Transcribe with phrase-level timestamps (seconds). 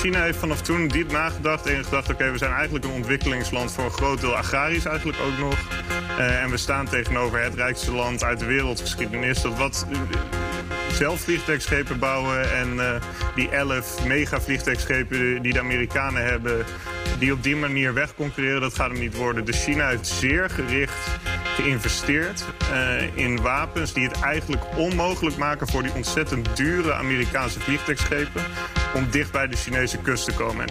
[0.00, 2.10] China heeft vanaf toen diep nagedacht en gedacht...
[2.10, 5.58] oké, we zijn eigenlijk een ontwikkelingsland voor een groot deel agrarisch eigenlijk ook nog.
[6.18, 9.42] Uh, en we staan tegenover het rijkste land uit de wereldgeschiedenis...
[9.42, 9.98] dat wat uh,
[10.92, 12.94] zelf vliegtuigschepen bouwen en uh,
[13.34, 16.64] die elf mega vliegtuigschepen die de Amerikanen hebben...
[17.18, 19.44] die op die manier wegconcurreren, dat gaat hem niet worden.
[19.44, 20.98] Dus China heeft zeer gericht
[21.60, 28.42] geïnvesteerd uh, in wapens die het eigenlijk onmogelijk maken voor die ontzettend dure Amerikaanse vliegtuigschepen
[28.94, 30.64] om dicht bij de Chinese kust te komen.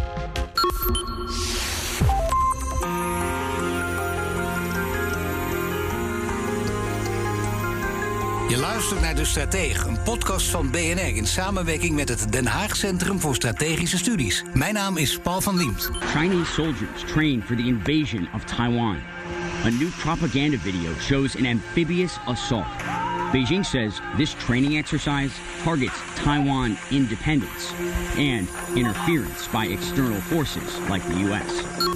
[8.50, 12.76] Je luistert naar De Stratege, een podcast van BNR in samenwerking met het Den Haag
[12.76, 14.44] Centrum voor Strategische Studies.
[14.54, 15.90] Mijn naam is Paul van Liemt.
[16.00, 18.98] Chinese soldiers train for the invasion of Taiwan.
[19.66, 22.68] A new propaganda video shows an amphibious assault.
[23.32, 25.32] Beijing says this training exercise
[25.64, 27.74] targets Taiwan independence
[28.18, 31.89] and interference by external forces like the U.S.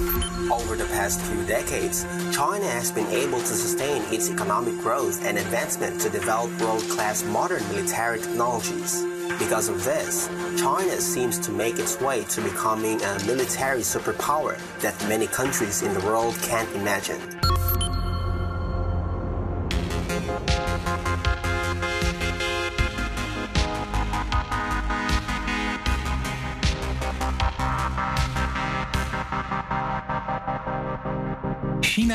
[0.51, 5.39] Over the past few decades, China has been able to sustain its economic growth and
[5.39, 9.03] advancement to develop world class modern military technologies.
[9.39, 14.93] Because of this, China seems to make its way to becoming a military superpower that
[15.09, 17.19] many countries in the world can't imagine.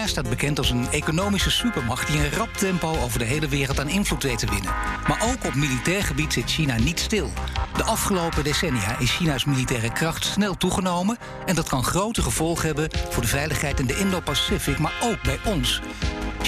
[0.08, 3.88] Staat bekend als een economische supermacht die in rap tempo over de hele wereld aan
[3.88, 4.74] invloed weet te winnen.
[5.08, 7.30] Maar ook op militair gebied zit China niet stil.
[7.76, 12.90] De afgelopen decennia is China's militaire kracht snel toegenomen en dat kan grote gevolgen hebben
[13.10, 15.80] voor de veiligheid in de Indo-Pacific, maar ook bij ons.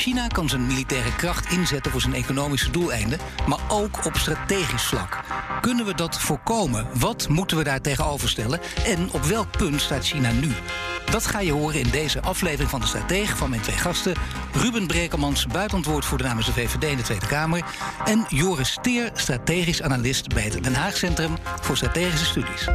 [0.00, 5.20] China kan zijn militaire kracht inzetten voor zijn economische doeleinden, maar ook op strategisch vlak.
[5.60, 6.86] Kunnen we dat voorkomen?
[6.94, 8.60] Wat moeten we daar tegenover stellen?
[8.84, 10.52] En op welk punt staat China nu?
[11.10, 14.14] Dat ga je horen in deze aflevering van de Stratege van mijn twee gasten.
[14.52, 17.64] Ruben Brekelmans, buitenwoordvoerder namens de VVD in de Tweede Kamer.
[18.04, 22.68] En Joris Steer, strategisch analist bij het Den Haag Centrum voor Strategische Studies.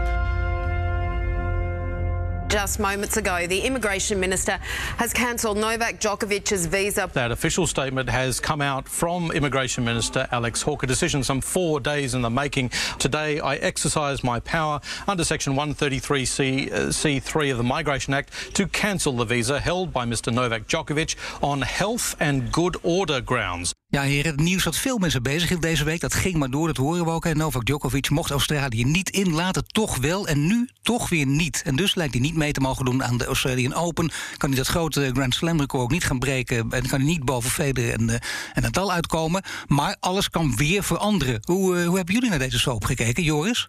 [2.55, 4.53] Just moments ago, the immigration minister
[4.95, 7.09] has cancelled Novak Djokovic's visa.
[7.11, 10.87] That official statement has come out from immigration minister Alex Hawke.
[10.87, 12.69] Decision some four days in the making.
[12.97, 18.67] Today, I exercise my power under section 133C, uh, C3 of the Migration Act to
[18.67, 20.33] cancel the visa held by Mr.
[20.33, 23.73] Novak Djokovic on health and good order grounds.
[23.87, 26.67] Ja, heren, het nieuws dat veel mensen bezig hield deze week, dat ging maar door,
[26.67, 27.25] dat horen we ook.
[27.25, 30.27] En Novak Djokovic mocht Australië niet inlaten, toch wel.
[30.27, 31.61] En nu toch weer niet.
[31.65, 34.11] En dus lijkt hij niet mee te mogen doen aan de Australian Open.
[34.37, 36.57] Kan hij dat grote Grand Slam record ook niet gaan breken.
[36.71, 38.15] En kan hij niet boven Federer en, uh,
[38.53, 39.43] en Nadal uitkomen.
[39.67, 41.39] Maar alles kan weer veranderen.
[41.43, 43.67] Hoe, uh, hoe hebben jullie naar deze soap gekeken, Joris?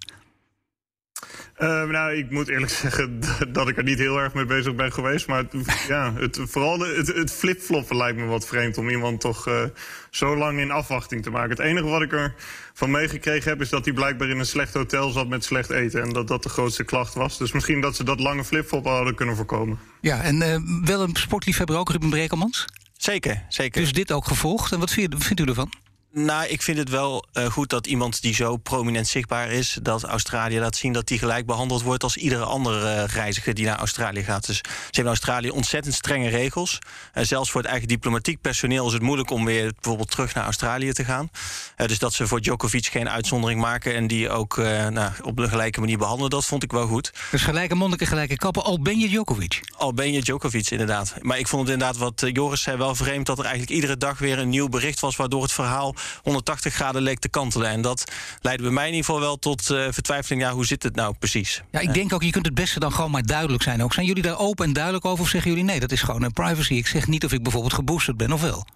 [1.59, 4.93] Uh, nou, ik moet eerlijk zeggen dat ik er niet heel erg mee bezig ben
[4.93, 5.27] geweest.
[5.27, 9.21] Maar het, ja, het, vooral de, het, het flipfloppen lijkt me wat vreemd om iemand
[9.21, 9.63] toch uh,
[10.11, 11.51] zo lang in afwachting te maken.
[11.51, 12.35] Het enige wat ik er
[12.75, 16.03] van meegekregen heb is dat hij blijkbaar in een slecht hotel zat met slecht eten.
[16.03, 17.39] En dat dat de grootste klacht was.
[17.39, 19.79] Dus misschien dat ze dat lange flipfloppen hadden kunnen voorkomen.
[20.01, 22.65] Ja, en uh, wel een sportliefhebber ook, Ruben Brekelmans?
[22.97, 23.81] Zeker, zeker.
[23.81, 24.73] Dus dit ook gevolgd.
[24.73, 25.73] En wat vindt, vindt u ervan?
[26.19, 30.03] Nou, ik vind het wel uh, goed dat iemand die zo prominent zichtbaar is, dat
[30.03, 33.79] Australië laat zien dat die gelijk behandeld wordt als iedere andere uh, reiziger die naar
[33.79, 34.47] Australië gaat.
[34.47, 36.79] Dus ze hebben in Australië ontzettend strenge regels.
[37.15, 40.45] Uh, zelfs voor het eigen diplomatiek personeel is het moeilijk om weer bijvoorbeeld terug naar
[40.45, 41.31] Australië te gaan.
[41.77, 45.81] dus dat ze voor Djokovic geen uitzondering maken en die ook nou, op een gelijke
[45.81, 47.13] manier behandelen, dat vond ik wel goed.
[47.31, 49.61] Dus gelijke monniken, gelijke kappen, al ben je Djokovic.
[49.77, 51.15] Al ben je Djokovic, inderdaad.
[51.21, 54.19] Maar ik vond het inderdaad wat Joris zei wel vreemd dat er eigenlijk iedere dag
[54.19, 57.69] weer een nieuw bericht was waardoor het verhaal 180 graden leek te kantelen.
[57.69, 58.05] En dat
[58.41, 60.43] leidde bij mij in ieder geval wel tot uh, vertwijfeling.
[60.43, 61.63] Ja, hoe zit het nou precies?
[61.71, 63.83] Ja, ik denk ook, je kunt het beste dan gewoon maar duidelijk zijn.
[63.83, 65.25] Ook zijn jullie daar open en duidelijk over?
[65.25, 66.75] Of zeggen jullie nee, dat is gewoon een privacy?
[66.75, 68.67] Ik zeg niet of ik bijvoorbeeld geboosterd ben of wel.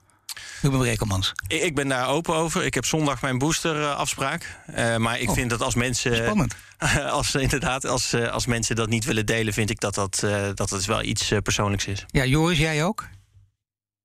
[0.62, 1.32] Ruben Brekelmans.
[1.46, 2.64] Ik ben daar open over.
[2.64, 4.56] Ik heb zondag mijn boosterafspraak.
[4.76, 6.16] Uh, maar ik oh, vind dat als mensen.
[6.16, 6.54] Spannend.
[7.10, 10.70] Als, inderdaad, als, als mensen dat niet willen delen, vind ik dat dat, uh, dat
[10.70, 12.04] het wel iets persoonlijks is.
[12.06, 13.08] Ja, Joris, jij ook?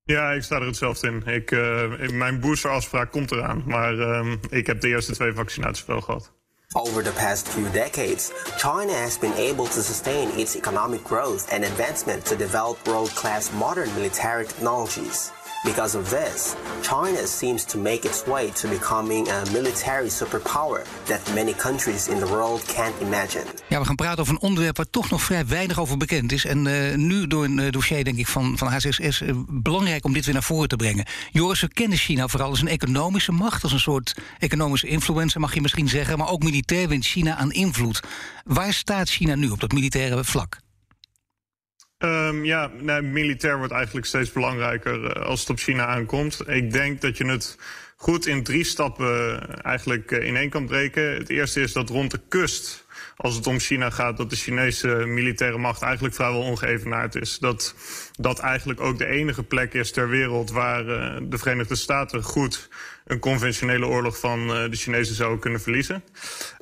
[0.08, 1.24] Ja, ik sta er hetzelfde in.
[1.26, 3.64] Ik, uh, mijn boosterafspraak komt eraan.
[3.66, 6.32] Maar uh, ik heb de eerste twee vaccinaties wel gehad.
[6.74, 11.64] Over the past few decades, China has been able to sustain its economic growth and
[11.64, 15.32] advancement to develop world class modern military technologies.
[15.66, 21.34] Because of this, China seems to make its way to becoming a military superpower that
[21.34, 23.44] many countries in the world can't imagine.
[23.70, 26.46] Ja, we gaan praten over een onderwerp waar toch nog vrij weinig over bekend is.
[26.46, 30.14] En uh, nu door een uh, dossier, denk ik, van, van HSS uh, belangrijk om
[30.14, 31.06] dit weer naar voren te brengen.
[31.32, 35.54] Joris, we kennen China vooral als een economische macht, als een soort economische influencer, mag
[35.54, 36.18] je misschien zeggen.
[36.18, 38.00] Maar ook militair wint China aan invloed.
[38.44, 40.64] Waar staat China nu op dat militaire vlak?
[42.06, 42.72] Um, ja,
[43.02, 46.42] militair wordt eigenlijk steeds belangrijker uh, als het op China aankomt.
[46.48, 47.58] Ik denk dat je het
[47.96, 51.14] goed in drie stappen eigenlijk uh, in één kan breken.
[51.14, 52.86] Het eerste is dat rond de kust,
[53.16, 57.40] als het om China gaat, dat de Chinese militaire macht eigenlijk vrijwel ongeëvenaard is.
[57.40, 57.76] Dat
[58.20, 60.86] dat eigenlijk ook de enige plek is ter wereld waar
[61.30, 62.70] de Verenigde Staten goed
[63.06, 66.04] een conventionele oorlog van de Chinezen zouden kunnen verliezen.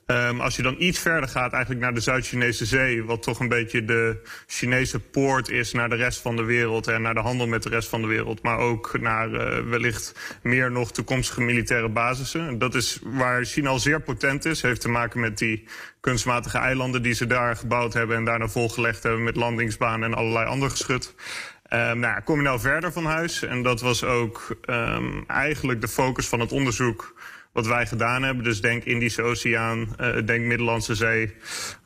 [0.08, 3.48] Um, als je dan iets verder gaat, eigenlijk naar de Zuid-Chinese Zee, wat toch een
[3.48, 7.48] beetje de Chinese poort is naar de rest van de wereld en naar de handel
[7.48, 11.90] met de rest van de wereld, maar ook naar uh, wellicht meer nog toekomstige militaire
[11.90, 12.58] basissen.
[12.58, 15.68] Dat is waar China al zeer potent is, heeft te maken met die
[16.00, 20.46] kunstmatige eilanden die ze daar gebouwd hebben en daarna volgelegd hebben met landingsbanen en allerlei
[20.46, 21.16] ander geschut.
[21.70, 23.44] Um, nou, kom je nou verder van huis?
[23.44, 27.14] En dat was ook um, eigenlijk de focus van het onderzoek
[27.54, 28.44] wat wij gedaan hebben.
[28.44, 31.34] Dus denk Indische Oceaan, uh, denk Middellandse Zee,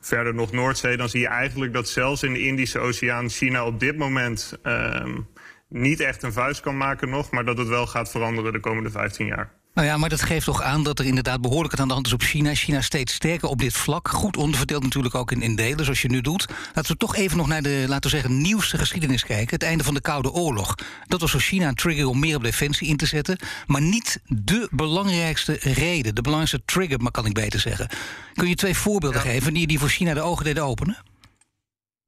[0.00, 0.96] verder nog Noordzee.
[0.96, 5.28] Dan zie je eigenlijk dat zelfs in de Indische Oceaan China op dit moment um,
[5.68, 8.90] niet echt een vuist kan maken nog, maar dat het wel gaat veranderen de komende
[8.90, 9.57] 15 jaar.
[9.78, 12.06] Nou ja, maar dat geeft toch aan dat er inderdaad behoorlijk wat aan de hand
[12.06, 12.54] is op China.
[12.54, 14.08] China steeds sterker op dit vlak.
[14.08, 16.46] Goed onderverdeeld natuurlijk ook in, in delen, zoals je nu doet.
[16.74, 19.54] Laten we toch even nog naar de, laten we zeggen, nieuwste geschiedenis kijken.
[19.54, 20.74] Het einde van de Koude Oorlog.
[21.06, 23.38] Dat was voor China een trigger om meer op defensie in te zetten.
[23.66, 26.14] Maar niet de belangrijkste reden.
[26.14, 27.88] De belangrijkste trigger, maar kan ik beter zeggen.
[28.34, 29.30] Kun je twee voorbeelden ja.
[29.30, 30.96] geven die, die voor China de ogen deden openen?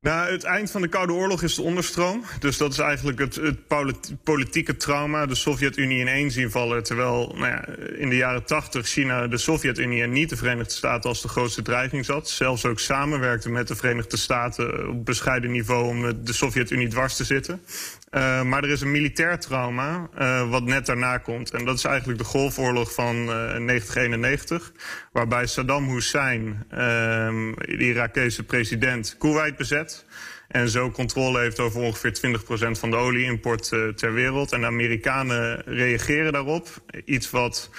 [0.00, 2.24] Nou, het eind van de Koude Oorlog is de onderstroom.
[2.38, 5.26] Dus dat is eigenlijk het, het politieke trauma.
[5.26, 6.82] De Sovjet-Unie in één zien vallen.
[6.82, 7.66] Terwijl nou ja,
[7.96, 11.62] in de jaren tachtig China de Sovjet-Unie en niet de Verenigde Staten als de grootste
[11.62, 12.28] dreiging zat.
[12.28, 17.24] Zelfs ook samenwerkte met de Verenigde Staten op bescheiden niveau om de Sovjet-Unie dwars te
[17.24, 17.62] zitten.
[18.10, 21.50] Uh, maar er is een militair trauma uh, wat net daarna komt.
[21.50, 24.72] En dat is eigenlijk de Golfoorlog van uh, 1991.
[25.12, 30.04] Waarbij Saddam Hussein, uh, de Irakese president, Kuwait bezet.
[30.48, 34.52] En zo controle heeft over ongeveer 20% van de olieimport ter wereld.
[34.52, 36.68] En de Amerikanen reageren daarop.
[37.04, 37.70] Iets wat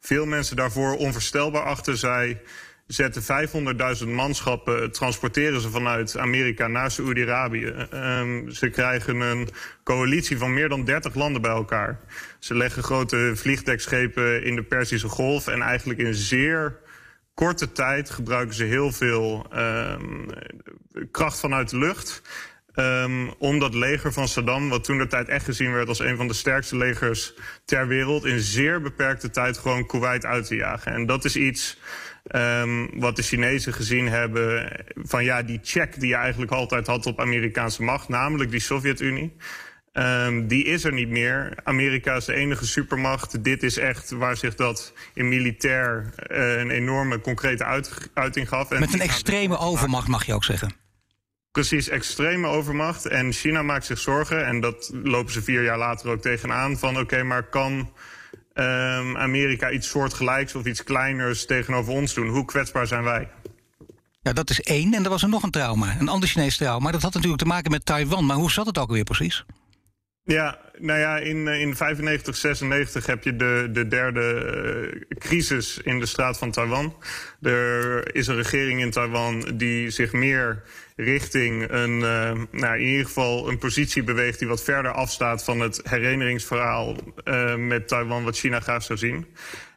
[0.00, 2.40] veel mensen daarvoor onvoorstelbaar achter zij
[2.92, 3.22] zetten
[4.02, 7.74] 500.000 manschappen, transporteren ze vanuit Amerika naar Saoedi-Arabië.
[7.94, 9.48] Um, ze krijgen een
[9.84, 12.00] coalitie van meer dan 30 landen bij elkaar.
[12.38, 16.78] Ze leggen grote vliegdekschepen in de Perzische Golf en eigenlijk in zeer
[17.34, 20.26] korte tijd gebruiken ze heel veel um,
[21.10, 22.22] kracht vanuit de lucht.
[22.80, 26.16] Um, om dat leger van Saddam, wat toen de tijd echt gezien werd als een
[26.16, 27.34] van de sterkste legers
[27.64, 30.92] ter wereld, in zeer beperkte tijd gewoon Kuwait uit te jagen.
[30.92, 31.78] En dat is iets
[32.36, 37.06] um, wat de Chinezen gezien hebben van ja, die check die je eigenlijk altijd had
[37.06, 39.36] op Amerikaanse macht, namelijk die Sovjet-Unie.
[39.92, 41.54] Um, die is er niet meer.
[41.64, 43.44] Amerika is de enige supermacht.
[43.44, 48.70] Dit is echt waar zich dat in militair uh, een enorme concrete uit, uiting gaf.
[48.70, 50.88] En Met een extreme overmacht mag je ook zeggen.
[51.52, 53.06] Precies, extreme overmacht.
[53.06, 56.90] En China maakt zich zorgen, en dat lopen ze vier jaar later ook tegenaan, van
[56.90, 57.92] oké, okay, maar kan
[58.54, 62.28] um, Amerika iets soortgelijks of iets kleiners tegenover ons doen?
[62.28, 63.28] Hoe kwetsbaar zijn wij?
[64.22, 64.94] Ja, dat is één.
[64.94, 66.90] En er was er nog een trauma, een ander Chinees trauma.
[66.90, 68.26] Dat had natuurlijk te maken met Taiwan.
[68.26, 69.44] Maar hoe zat het ook alweer precies?
[70.24, 75.78] Ja, nou ja, in, eh, in 95, 96 heb je de, de derde uh, crisis
[75.78, 76.94] in de straat van Taiwan.
[77.42, 80.62] Er is een regering in Taiwan die zich meer
[81.04, 85.60] richting een, uh, nou, in ieder geval een positie beweegt die wat verder afstaat van
[85.60, 89.26] het herinneringsverhaal uh, met Taiwan wat China graag zou zien.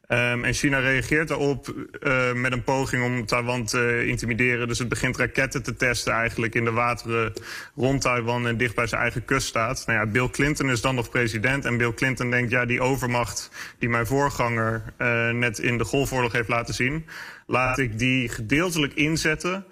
[0.07, 4.67] Um, en China reageert daarop uh, met een poging om Taiwan te intimideren.
[4.67, 7.33] Dus het begint raketten te testen eigenlijk in de wateren
[7.75, 9.83] rond Taiwan en dicht bij zijn eigen kuststaat.
[9.85, 13.49] Nou ja, Bill Clinton is dan nog president en Bill Clinton denkt, ja, die overmacht
[13.79, 14.93] die mijn voorganger
[15.33, 17.05] net in de Golfoorlog heeft laten zien,
[17.47, 19.65] laat ik die gedeeltelijk inzetten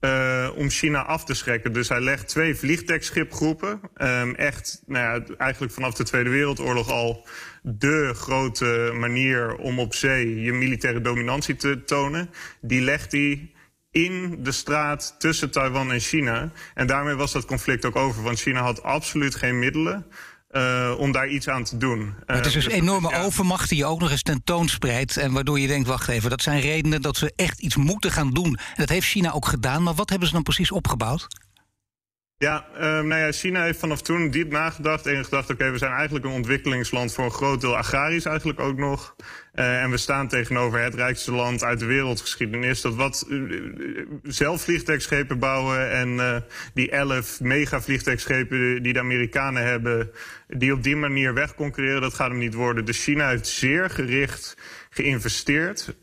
[0.00, 1.72] uh, om China af te schrikken.
[1.72, 3.80] Dus hij legt twee vliegdekschipgroepen.
[3.96, 7.26] Um, echt, nou ja, eigenlijk vanaf de Tweede Wereldoorlog al
[7.62, 12.30] de grote manier om op zee je militaire dominantie te tonen.
[12.60, 13.52] Die legt hij
[13.90, 16.52] in de straat tussen Taiwan en China.
[16.74, 18.22] En daarmee was dat conflict ook over.
[18.22, 20.06] Want China had absoluut geen middelen
[20.50, 22.14] Uh, om daar iets aan te doen.
[22.26, 25.16] Maar het is dus, dus enorme overmacht die je ook nog eens tentoonspreidt.
[25.16, 28.30] En waardoor je denkt, wacht even, dat zijn redenen dat ze echt iets moeten gaan
[28.30, 28.46] doen.
[28.46, 29.82] En dat heeft China ook gedaan.
[29.82, 31.26] Maar wat hebben ze dan precies opgebouwd?
[32.36, 35.50] Ja, uh, nou ja, China heeft vanaf toen diep nagedacht en gedacht...
[35.50, 39.14] oké, we zijn eigenlijk een ontwikkelingsland voor een groot deel agrarisch eigenlijk ook nog.
[39.54, 42.80] Uh, en we staan tegenover het rijkste land uit de wereldgeschiedenis...
[42.80, 43.62] dat wat uh,
[44.22, 50.10] zelf vliegtuigschepen bouwen en die elf megavliegtuigschepen die de Amerikanen hebben...
[50.48, 52.84] die op die manier wegconcurreren, dat gaat hem niet worden.
[52.84, 54.56] Dus China heeft zeer gericht
[54.90, 55.94] geïnvesteerd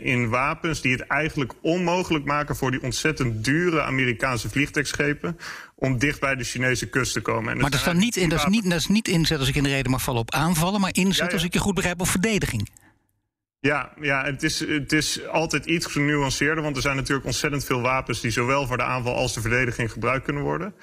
[0.00, 5.36] in wapens die het eigenlijk onmogelijk maken voor die ontzettend dure Amerikaanse vliegtuigschepen
[5.74, 7.52] om dicht bij de Chinese kust te komen.
[7.52, 9.48] En maar dat is, dan niet in, dat, is niet, dat is niet inzet als
[9.48, 11.32] ik in de reden mag vallen op aanvallen, maar inzet ja, ja.
[11.32, 12.68] als ik je goed begrijp op verdediging.
[13.60, 17.80] Ja, ja het, is, het is altijd iets genuanceerder, want er zijn natuurlijk ontzettend veel
[17.80, 20.74] wapens die zowel voor de aanval als de verdediging gebruikt kunnen worden.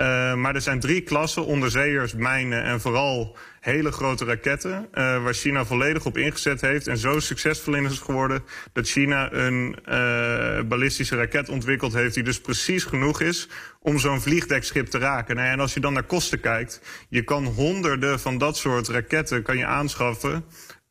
[0.00, 4.72] Uh, maar er zijn drie klassen, onderzeeërs, mijnen en vooral hele grote raketten...
[4.72, 8.44] Uh, waar China volledig op ingezet heeft en zo succesvol in is geworden...
[8.72, 13.48] dat China een uh, ballistische raket ontwikkeld heeft die dus precies genoeg is...
[13.80, 15.36] om zo'n vliegdekschip te raken.
[15.36, 19.42] Nou, en als je dan naar kosten kijkt, je kan honderden van dat soort raketten
[19.42, 20.44] kan je aanschaffen...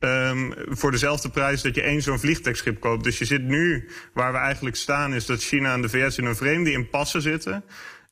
[0.05, 3.03] Um, voor dezelfde prijs dat je één zo'n vliegdekschip koopt.
[3.03, 6.25] Dus je zit nu, waar we eigenlijk staan, is dat China en de VS in
[6.25, 7.63] een vreemde impasse zitten...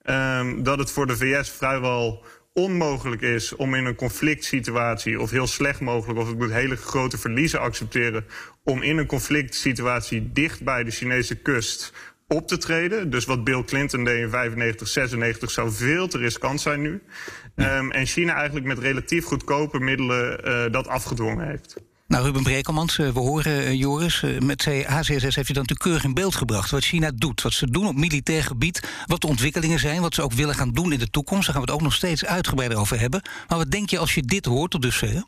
[0.05, 5.31] Um, dat het voor de VS vrijwel onmogelijk is om in een conflict situatie, of
[5.31, 8.25] heel slecht mogelijk, of het moet hele grote verliezen accepteren,
[8.63, 11.93] om in een conflict situatie dicht bij de Chinese kust
[12.33, 13.09] op te treden.
[13.09, 17.01] Dus wat Bill Clinton deed in 95, 96 zou veel te riskant zijn nu.
[17.55, 21.75] Um, en China eigenlijk met relatief goedkope middelen uh, dat afgedwongen heeft.
[22.07, 26.03] Nou, Ruben Brekelmans, eh, we horen uh, Joris, met HCSS heeft u dan natuurlijk keurig
[26.03, 27.41] in beeld gebracht wat China doet.
[27.41, 30.71] Wat ze doen op militair gebied, wat de ontwikkelingen zijn, wat ze ook willen gaan
[30.71, 31.45] doen in de toekomst.
[31.45, 33.21] Daar gaan we het ook nog steeds uitgebreider over hebben.
[33.47, 35.23] Maar wat denk je als je dit hoort tot dusver?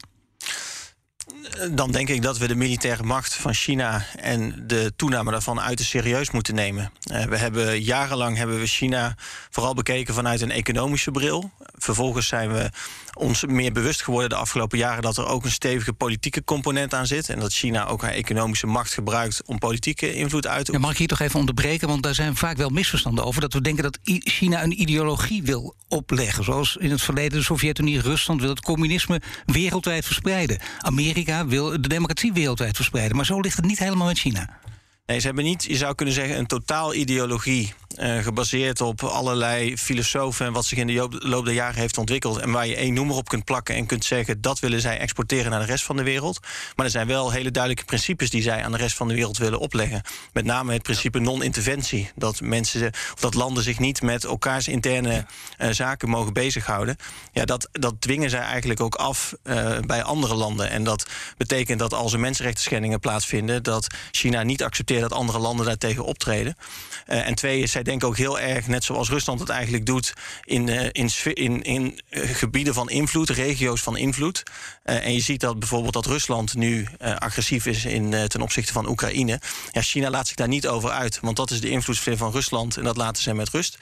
[1.71, 5.91] Dan denk ik dat we de militaire macht van China en de toename daarvan uiterst
[5.91, 6.91] serieus moeten nemen.
[7.11, 9.15] Uh, we hebben jarenlang hebben we China
[9.49, 11.51] vooral bekeken vanuit een economische bril.
[11.77, 12.69] Vervolgens zijn we
[13.15, 17.07] ons meer bewust geworden de afgelopen jaren dat er ook een stevige politieke component aan
[17.07, 17.29] zit.
[17.29, 20.79] En dat China ook haar economische macht gebruikt om politieke invloed uit te oefenen.
[20.79, 21.87] Ja, mag ik hier toch even onderbreken?
[21.87, 23.41] Want daar zijn vaak wel misverstanden over.
[23.41, 26.43] Dat we denken dat China een ideologie wil opleggen.
[26.43, 30.59] Zoals in het verleden de Sovjet-Unie, Rusland wil het communisme wereldwijd verspreiden.
[30.79, 33.15] Amerika wil de democratie wereldwijd verspreiden.
[33.15, 34.59] Maar zo ligt het niet helemaal met China.
[35.05, 37.73] Nee, ze hebben niet, je zou kunnen zeggen, een totaal ideologie.
[37.99, 42.37] Uh, gebaseerd op allerlei filosofen en wat zich in de loop der jaren heeft ontwikkeld.
[42.37, 45.51] En waar je één noemer op kunt plakken en kunt zeggen dat willen zij exporteren
[45.51, 46.39] naar de rest van de wereld.
[46.75, 49.37] Maar er zijn wel hele duidelijke principes die zij aan de rest van de wereld
[49.37, 50.01] willen opleggen.
[50.33, 52.11] Met name het principe non-interventie.
[52.15, 55.25] Dat mensen of dat landen zich niet met elkaars interne
[55.57, 56.95] uh, zaken mogen bezighouden.
[57.31, 60.69] Ja, dat, dat dwingen zij eigenlijk ook af uh, bij andere landen.
[60.69, 65.39] En dat betekent dat als er mensenrechten schendingen plaatsvinden, dat China niet accepteert dat andere
[65.39, 66.57] landen daartegen optreden.
[67.05, 70.13] en twee is zij denken ook heel erg, net zoals Rusland het eigenlijk doet,
[70.43, 74.43] in, uh, in, in, in uh, gebieden van invloed, regio's van invloed.
[74.85, 78.89] Uh, en je ziet dat bijvoorbeeld dat Rusland nu agressief is in, ten opzichte van
[78.89, 79.39] Oekraïne.
[79.71, 82.77] Ja, China laat zich daar niet over uit, want dat is de invloedssfeer van Rusland
[82.77, 83.77] en dat laten ze met rust.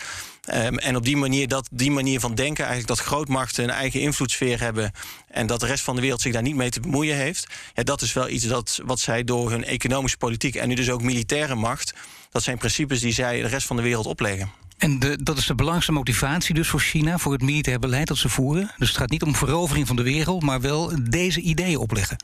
[0.52, 4.00] Um, en op die manier, dat, die manier van denken, eigenlijk dat grootmachten een eigen
[4.00, 4.92] invloedssfeer hebben
[5.28, 7.84] en dat de rest van de wereld zich daar niet mee te bemoeien heeft, ja,
[7.84, 11.02] dat is wel iets dat, wat zij door hun economische politiek en nu dus ook
[11.02, 11.94] militaire macht
[12.32, 14.52] dat zijn principes die zij de rest van de wereld opleggen.
[14.84, 18.18] En de, dat is de belangrijkste motivatie dus voor China, voor het militair beleid dat
[18.18, 18.72] ze voeren.
[18.78, 22.18] Dus het gaat niet om verovering van de wereld, maar wel deze ideeën opleggen.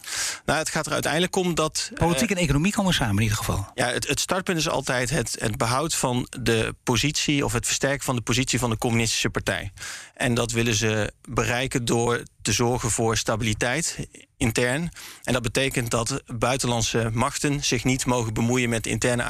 [0.45, 1.91] Nou, het gaat er uiteindelijk om dat.
[1.93, 3.67] Politiek uh, en economie komen samen in ieder geval.
[3.75, 8.05] Ja, het, het startpunt is altijd het, het behoud van de positie of het versterken
[8.05, 9.71] van de positie van de communistische partij.
[10.13, 14.91] En dat willen ze bereiken door te zorgen voor stabiliteit intern.
[15.23, 19.23] En dat betekent dat buitenlandse machten zich niet mogen bemoeien met interne,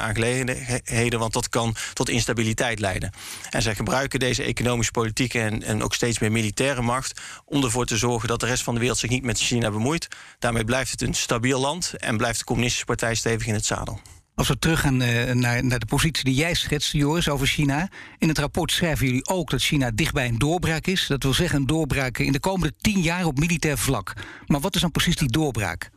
[0.00, 3.12] aangelegenheden, want dat kan tot instabiliteit leiden.
[3.50, 7.86] En zij gebruiken deze economische politieke en, en ook steeds meer militaire macht om ervoor
[7.86, 10.08] te zorgen dat de rest van de wereld zich niet met China bemoeit.
[10.38, 14.00] Daarmee blijft het een stabiel land en blijft de communistische partij stevig in het zadel.
[14.40, 17.88] Als we teruggaan uh, naar, naar de positie die jij schetst, Joris, over China.
[18.18, 21.06] In het rapport schrijven jullie ook dat China dichtbij een doorbraak is.
[21.06, 24.12] Dat wil zeggen een doorbraak in de komende tien jaar op militair vlak.
[24.46, 25.90] Maar wat is dan precies die doorbraak?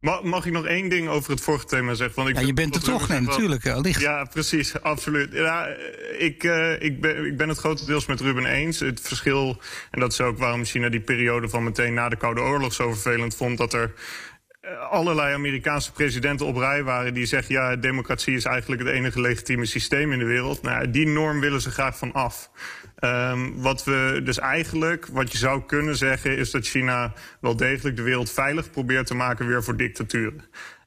[0.00, 2.16] Mag, mag ik nog één ding over het vorige thema zeggen?
[2.16, 4.00] Want ik ja, je bent er toch, nee, natuurlijk, allicht.
[4.00, 5.32] Ja, precies, absoluut.
[5.32, 5.66] Ja,
[6.18, 8.80] ik, uh, ik, ben, ik ben het grotendeels met Ruben eens.
[8.80, 12.40] Het verschil, en dat is ook waarom China die periode van meteen na de Koude
[12.40, 13.58] Oorlog zo vervelend vond...
[13.58, 13.92] dat er
[14.90, 19.66] allerlei Amerikaanse presidenten op rij waren die zeggen: ja, democratie is eigenlijk het enige legitieme
[19.66, 20.62] systeem in de wereld.
[20.62, 22.50] Nou, die norm willen ze graag van af.
[23.04, 27.96] Um, wat we dus eigenlijk, wat je zou kunnen zeggen, is dat China wel degelijk
[27.96, 30.44] de wereld veilig probeert te maken weer voor dictaturen.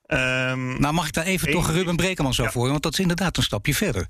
[0.07, 2.51] Um, nou, mag ik daar even toch Ruben Brekeman zo ja.
[2.51, 2.69] voor?
[2.69, 4.07] Want dat is inderdaad een stapje verder.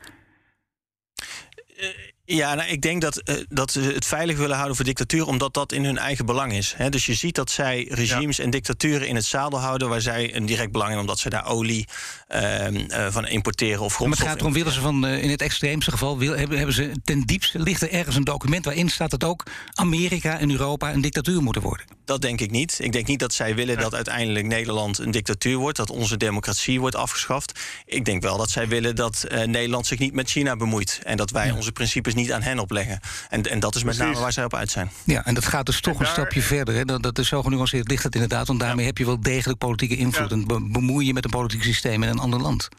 [2.26, 5.54] Ja, nou, ik denk dat, uh, dat ze het veilig willen houden voor dictatuur, omdat
[5.54, 6.76] dat in hun eigen belang is.
[6.90, 8.44] Dus je ziet dat zij regimes ja.
[8.44, 11.48] en dictaturen in het zadel houden, waar zij een direct belang in, omdat ze daar
[11.48, 11.88] olie
[12.36, 14.10] uh, uh, van importeren of grondstoffen.
[14.10, 16.92] Maar het gaat erom, willen ze van in het extreemste geval, wil, hebben, hebben ze
[17.04, 21.02] ten diepste, ligt er ergens een document waarin staat dat ook Amerika en Europa een
[21.02, 21.86] dictatuur moeten worden?
[22.06, 22.78] Dat denk ik niet.
[22.80, 23.82] Ik denk niet dat zij willen ja.
[23.82, 27.60] dat uiteindelijk Nederland een dictatuur wordt, dat onze democratie wordt afgeschaft.
[27.86, 31.32] Ik denk wel dat zij willen dat Nederland zich niet met China bemoeit en dat
[31.32, 33.00] wij onze principes niet aan hen opleggen.
[33.30, 34.12] En, en dat is met Precies.
[34.12, 34.92] name waar zij op uit zijn.
[35.04, 36.76] Ja, en dat gaat dus toch daar, een stapje verder.
[36.76, 36.86] Hè?
[36.86, 38.48] Dat, dat is zo genuanceerd ligt het inderdaad.
[38.48, 38.88] Want daarmee ja.
[38.88, 40.30] heb je wel degelijk politieke invloed.
[40.30, 40.36] Ja.
[40.36, 42.70] En be bemoei je met een politiek systeem in een ander land.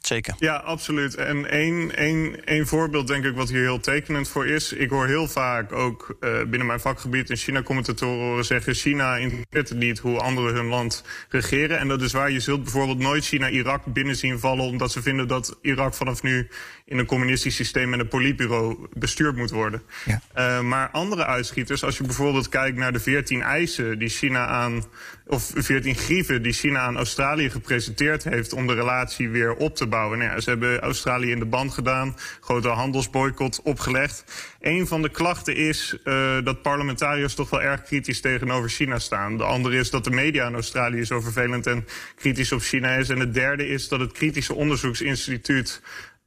[0.00, 0.34] Zeker.
[0.38, 1.14] Ja, absoluut.
[1.14, 4.72] En één, één, één voorbeeld denk ik wat hier heel tekenend voor is.
[4.72, 8.74] Ik hoor heel vaak ook uh, binnen mijn vakgebied in China-commentatoren horen zeggen...
[8.74, 11.78] China interesseert niet hoe anderen hun land regeren.
[11.78, 12.30] En dat is waar.
[12.30, 14.64] Je zult bijvoorbeeld nooit China-Irak binnen zien vallen...
[14.64, 16.48] omdat ze vinden dat Irak vanaf nu
[16.90, 17.88] in een communistisch systeem...
[17.88, 19.82] met een politbureau bestuurd moet worden.
[20.04, 20.20] Ja.
[20.36, 23.98] Uh, maar andere uitschieters, als je bijvoorbeeld kijkt naar de 14 eisen...
[23.98, 24.84] die China aan
[25.30, 29.86] of 14 grieven die China aan Australië gepresenteerd heeft om de relatie weer op te
[29.86, 30.18] bouwen.
[30.18, 34.24] Nou ja, ze hebben Australië in de band gedaan, grote handelsboycott opgelegd.
[34.60, 39.36] Een van de klachten is uh, dat parlementariërs toch wel erg kritisch tegenover China staan.
[39.36, 43.08] De andere is dat de media in Australië zo vervelend en kritisch op China is.
[43.08, 45.82] En het derde is dat het kritische onderzoeksinstituut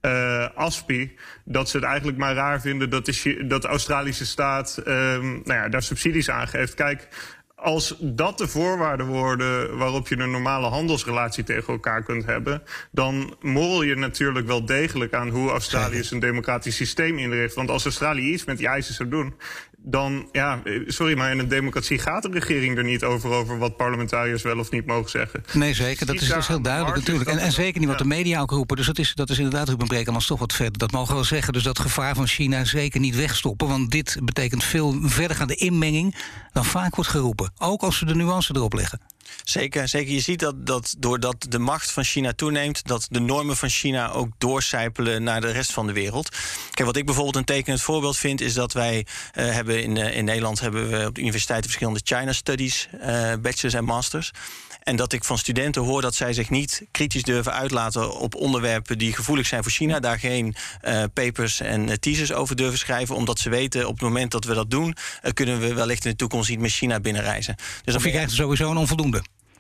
[0.06, 4.78] uh, ASPI, dat ze het eigenlijk maar raar vinden dat de, dat de Australische staat
[4.80, 6.74] uh, nou ja, daar subsidies aan geeft.
[6.74, 7.08] Kijk,
[7.64, 13.36] als dat de voorwaarden worden waarop je een normale handelsrelatie tegen elkaar kunt hebben, dan
[13.42, 17.56] morrel je natuurlijk wel degelijk aan hoe Australië zijn democratisch systeem inricht.
[17.56, 19.34] Want als Australië iets met die eisen zou doen,
[19.86, 23.78] dan, ja, sorry, maar in een democratie gaat de regering er niet over, over wat
[23.78, 25.44] parlementariërs wel of niet mogen zeggen.
[25.54, 26.06] Nee, zeker.
[26.06, 27.30] Dat is, dat is heel duidelijk natuurlijk.
[27.30, 28.78] En, en zeker niet wat de media ook roepen.
[28.78, 30.78] Dus dat is, dat is inderdaad, Ruben Brekelmans, toch wat verder.
[30.78, 31.54] Dat mogen we wel zeggen.
[31.54, 33.68] Dus dat gevaar van China zeker niet wegstoppen.
[33.68, 36.16] Want dit betekent veel verdergaande inmenging
[36.52, 37.52] dan vaak wordt geroepen.
[37.58, 39.00] Ook als ze de nuance erop leggen.
[39.44, 40.14] Zeker, zeker.
[40.14, 44.12] Je ziet dat, dat doordat de macht van China toeneemt, dat de normen van China
[44.12, 46.30] ook doorcijpelen naar de rest van de wereld.
[46.72, 49.06] Kijk, wat ik bijvoorbeeld een tekenend voorbeeld vind, is dat wij
[49.38, 53.34] uh, hebben in, uh, in Nederland hebben we op de universiteiten verschillende China Studies, uh,
[53.42, 54.32] bachelors en masters.
[54.84, 58.98] En dat ik van studenten hoor dat zij zich niet kritisch durven uitlaten op onderwerpen
[58.98, 60.00] die gevoelig zijn voor China.
[60.00, 63.16] Daar geen uh, papers en theses over durven schrijven.
[63.16, 66.12] Omdat ze weten op het moment dat we dat doen, uh, kunnen we wellicht in
[66.12, 67.56] de toekomst niet met China binnenreizen.
[67.84, 69.13] Dus of je krijgt sowieso een onvoldoende.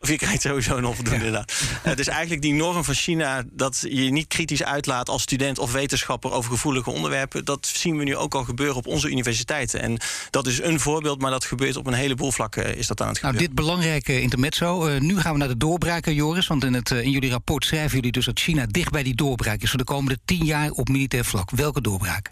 [0.04, 1.46] Of je krijgt sowieso een onvoldoende, ja.
[1.82, 3.44] Het is eigenlijk die norm van China...
[3.52, 6.32] dat je niet kritisch uitlaat als student of wetenschapper...
[6.32, 7.46] over gevoelige onderwerpen.
[7.46, 9.82] Dat zien we nu ook al gebeuren op onze universiteiten.
[9.82, 9.98] En
[10.30, 12.78] dat is een voorbeeld, maar dat gebeurt op een heleboel vlakken...
[12.78, 13.42] is dat aan het gebeuren.
[13.42, 14.88] Nou, dit belangrijke intermezzo.
[14.88, 16.48] Uh, nu gaan we naar de doorbraken, Joris.
[16.48, 19.16] Want in, het, uh, in jullie rapport schrijven jullie dus dat China dicht bij die
[19.16, 19.70] doorbraak is...
[19.70, 21.52] voor de komende tien jaar op militair vlak.
[21.52, 22.32] Welke doorbraak?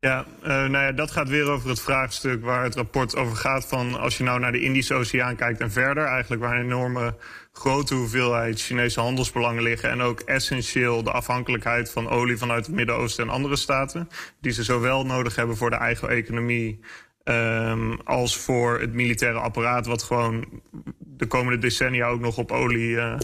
[0.00, 3.68] Ja, uh, nou ja, dat gaat weer over het vraagstuk waar het rapport over gaat.
[3.68, 7.16] Van als je nou naar de Indische Oceaan kijkt en verder, eigenlijk waar een enorme
[7.52, 9.90] grote hoeveelheid Chinese handelsbelangen liggen.
[9.90, 14.08] En ook essentieel de afhankelijkheid van olie vanuit het Midden-Oosten en andere staten.
[14.40, 16.80] Die ze zowel nodig hebben voor de eigen economie.
[17.24, 20.62] Um, als voor het militaire apparaat, wat gewoon
[20.98, 23.18] de komende decennia ook nog op olie uh,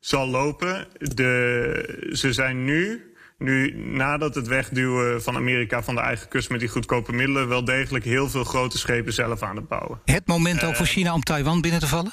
[0.00, 0.86] zal lopen.
[0.98, 3.13] De, ze zijn nu
[3.44, 7.64] nu, nadat het wegduwen van Amerika van de eigen kust met die goedkope middelen, wel
[7.64, 10.00] degelijk heel veel grote schepen zelf aan het bouwen.
[10.04, 12.12] Het moment ook uh, voor China om Taiwan binnen te vallen?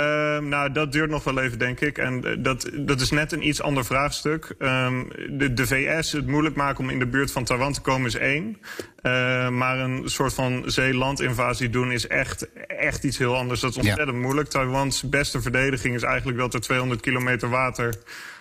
[0.00, 1.98] Uh, nou, dat duurt nog wel even, denk ik.
[1.98, 4.54] En uh, dat, dat is net een iets ander vraagstuk.
[4.58, 5.08] Um,
[5.38, 8.14] de, de VS het moeilijk maken om in de buurt van Taiwan te komen is
[8.14, 8.58] één.
[9.02, 13.60] Uh, maar een soort van zeelandinvasie doen is echt, echt iets heel anders.
[13.60, 14.22] Dat is ontzettend ja.
[14.22, 14.48] moeilijk.
[14.48, 17.94] Taiwans beste verdediging is eigenlijk dat er 200 kilometer water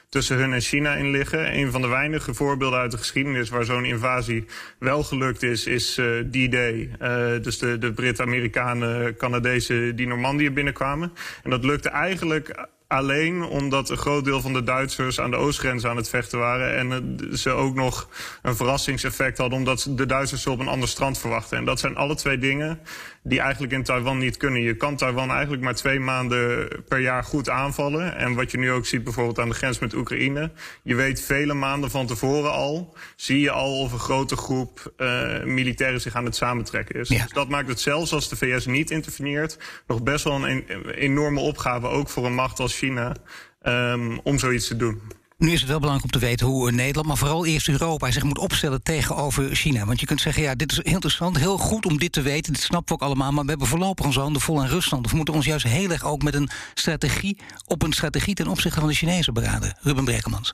[0.09, 1.57] tussen hun en China in liggen.
[1.57, 4.45] Een van de weinige voorbeelden uit de geschiedenis waar zo'n invasie
[4.79, 6.91] wel gelukt is, is uh, D-Day.
[7.01, 11.13] Uh, dus de, de Britten, Amerikanen, Canadezen die Normandië binnenkwamen.
[11.43, 15.85] En dat lukte eigenlijk alleen omdat een groot deel van de Duitsers aan de oostgrens
[15.85, 16.75] aan het vechten waren.
[16.75, 18.09] En ze ook nog
[18.41, 21.57] een verrassingseffect hadden omdat de Duitsers ze op een ander strand verwachten.
[21.57, 22.79] En dat zijn alle twee dingen
[23.23, 24.61] die eigenlijk in Taiwan niet kunnen.
[24.61, 28.15] Je kan Taiwan eigenlijk maar twee maanden per jaar goed aanvallen.
[28.15, 30.51] En wat je nu ook ziet bijvoorbeeld aan de grens met Oekraïne.
[30.83, 35.43] Je weet vele maanden van tevoren al, zie je al of een grote groep uh,
[35.43, 37.09] militairen zich aan het samentrekken is.
[37.09, 37.23] Ja.
[37.23, 40.89] Dus dat maakt het zelfs als de VS niet interveneert, nog best wel een, een
[40.89, 43.15] enorme opgave, ook voor een macht als China,
[43.63, 45.01] um, om zoiets te doen.
[45.39, 48.23] Nu is het wel belangrijk om te weten hoe Nederland, maar vooral eerst Europa zich
[48.23, 49.85] moet opstellen tegenover China.
[49.85, 52.53] Want je kunt zeggen, ja, dit is heel interessant, heel goed om dit te weten,
[52.53, 55.01] dit snappen we ook allemaal, maar we hebben voorlopig onze handen vol aan Rusland.
[55.01, 58.47] Dus we moeten ons juist heel erg ook met een strategie, op een strategie ten
[58.47, 59.77] opzichte van de Chinezen beraden.
[59.81, 60.53] Ruben Brekemans.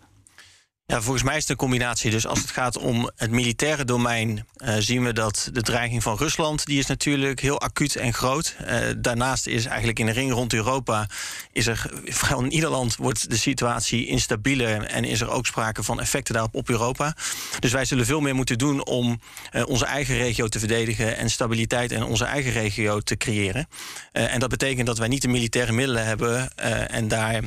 [0.88, 2.12] Ja, volgens mij is het een combinatie.
[2.12, 6.18] Dus als het gaat om het militaire domein, uh, zien we dat de dreiging van
[6.18, 8.56] Rusland, die is natuurlijk heel acuut en groot.
[8.62, 11.08] Uh, daarnaast is eigenlijk in de ring rond Europa,
[11.52, 15.84] is er vrijwel in ieder land wordt de situatie instabieler en is er ook sprake
[15.84, 17.16] van effecten daarop op Europa.
[17.60, 19.20] Dus wij zullen veel meer moeten doen om
[19.52, 23.68] uh, onze eigen regio te verdedigen en stabiliteit in onze eigen regio te creëren.
[24.12, 26.56] en dat betekent dat wij niet de militaire middelen hebben
[26.88, 27.44] en daar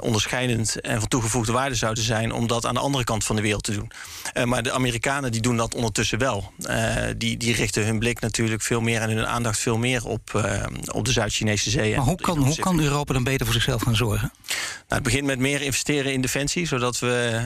[0.00, 3.62] onderscheidend en van toegevoegde waarde zouden zijn, omdat aan de andere kant van de wereld
[3.62, 3.90] te doen.
[4.34, 6.52] Uh, maar de Amerikanen die doen dat ondertussen wel.
[6.58, 10.32] Uh, die, die richten hun blik natuurlijk veel meer en hun aandacht veel meer op,
[10.36, 10.62] uh,
[10.92, 11.96] op de Zuid-Chinese zee.
[11.96, 14.32] Maar hoe kan, hoe kan Europa dan beter voor zichzelf gaan zorgen?
[14.48, 17.40] Nou, het begint met meer investeren in defensie, zodat we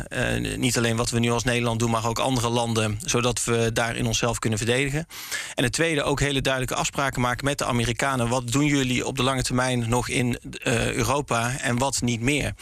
[0.56, 4.06] niet alleen wat we nu als Nederland doen, maar ook andere landen, zodat we daarin
[4.06, 5.06] onszelf kunnen verdedigen.
[5.54, 8.28] En het tweede, ook hele duidelijke afspraken maken met de Amerikanen.
[8.28, 12.54] Wat doen jullie op de lange termijn nog in Europa en wat niet meer?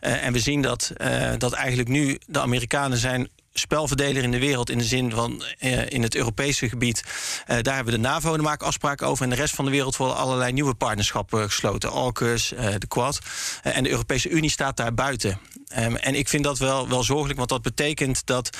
[0.00, 0.92] en we zien dat,
[1.38, 5.90] dat eigenlijk nu de Amerikanen zijn spelverdeler in de wereld in de zin van uh,
[5.90, 7.02] in het Europese gebied.
[7.06, 9.24] Uh, daar hebben we de NAVO, daar maken afspraken over.
[9.24, 11.90] En de rest van de wereld worden allerlei nieuwe partnerschappen gesloten.
[11.90, 13.18] AUKUS, uh, de Quad.
[13.62, 15.38] en de Europese Unie staat daar buiten.
[15.78, 18.56] Um, en ik vind dat wel, wel zorgelijk, want dat betekent dat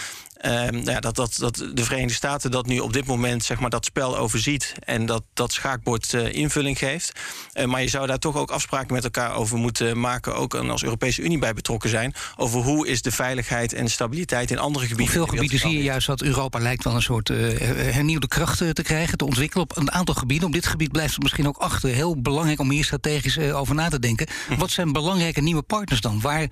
[0.46, 3.70] Um, ja, dat, dat, dat de Verenigde Staten dat nu op dit moment zeg maar,
[3.70, 7.12] dat spel overziet en dat, dat schaakbord uh, invulling geeft.
[7.55, 10.83] Uh, maar je zou daar toch ook afspraken met elkaar over moeten maken, ook als
[10.83, 15.20] Europese Unie bij betrokken zijn, over hoe is de veiligheid en stabiliteit in andere gebieden.
[15.20, 17.59] Op veel gebieden zie je juist dat Europa lijkt wel een soort uh,
[17.92, 20.46] hernieuwde krachten te krijgen, te ontwikkelen op een aantal gebieden.
[20.46, 21.90] Op dit gebied blijft het misschien ook achter.
[21.90, 24.27] Heel belangrijk om hier strategisch over na te denken.
[24.48, 24.57] Hm.
[24.57, 26.20] Wat zijn belangrijke nieuwe partners dan?
[26.20, 26.48] Waar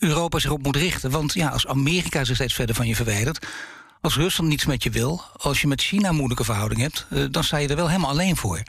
[0.00, 1.10] Europa zich op moet richten.
[1.10, 3.46] Want ja, als Amerika zich steeds verder van je verwijdert.
[4.00, 7.44] Als Rusland niets met je wil, als je met China moeilijke verhouding hebt, uh, dan
[7.44, 8.62] sta je er wel helemaal alleen voor.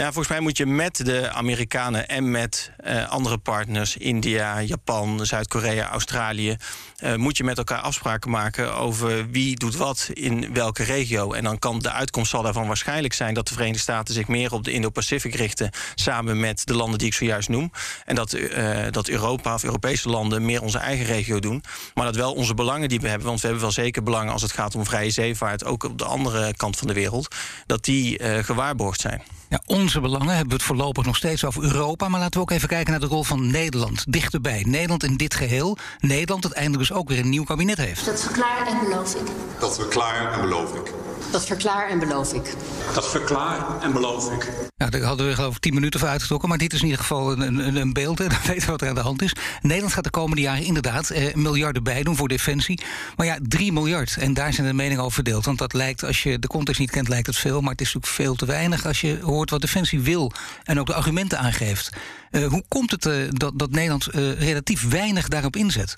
[0.00, 5.26] Ja, volgens mij moet je met de Amerikanen en met uh, andere partners, India, Japan,
[5.26, 6.56] Zuid-Korea, Australië,
[7.04, 11.32] uh, moet je met elkaar afspraken maken over wie doet wat in welke regio.
[11.32, 14.52] En dan kan de uitkomst zal daarvan waarschijnlijk zijn dat de Verenigde Staten zich meer
[14.52, 17.72] op de Indo-Pacific richten, samen met de landen die ik zojuist noem.
[18.04, 21.62] En dat, uh, dat Europa of Europese landen meer onze eigen regio doen.
[21.94, 24.42] Maar dat wel onze belangen die we hebben, want we hebben wel zeker belangen als
[24.42, 27.34] het gaat om vrije zeevaart, ook op de andere kant van de wereld,
[27.66, 29.22] dat die gewaarborgd zijn.
[29.50, 32.08] Ja, onze belangen hebben we het voorlopig nog steeds over Europa.
[32.08, 34.04] Maar laten we ook even kijken naar de rol van Nederland.
[34.12, 34.64] Dichterbij.
[34.66, 35.76] Nederland in dit geheel.
[36.00, 38.04] Nederland het eindelijk dus ook weer een nieuw kabinet heeft.
[38.04, 39.26] Dat verklaar en beloof ik.
[39.60, 40.92] Dat verklaar en beloof ik.
[41.32, 42.54] Dat verklaar en beloof ik.
[42.94, 44.48] Dat verklaar en beloof ik.
[44.76, 46.48] Nou, daar hadden we geloof ik tien minuten voor uitgetrokken.
[46.48, 48.18] Maar dit is in ieder geval een, een, een beeld.
[48.18, 48.26] Hè.
[48.28, 49.32] Dan weten we wat er aan de hand is.
[49.62, 52.80] Nederland gaat de komende jaren inderdaad eh, miljarden bij doen voor defensie.
[53.16, 54.16] Maar ja, 3 miljard.
[54.16, 55.44] En daar zijn de meningen over verdeeld.
[55.44, 57.60] Want dat lijkt, als je de context niet kent, lijkt het veel.
[57.60, 60.32] Maar het is natuurlijk veel te weinig als je hoort wat defensie wil.
[60.64, 61.90] En ook de argumenten aangeeft.
[62.30, 65.96] Uh, hoe komt het uh, dat, dat Nederland uh, relatief weinig daarop inzet?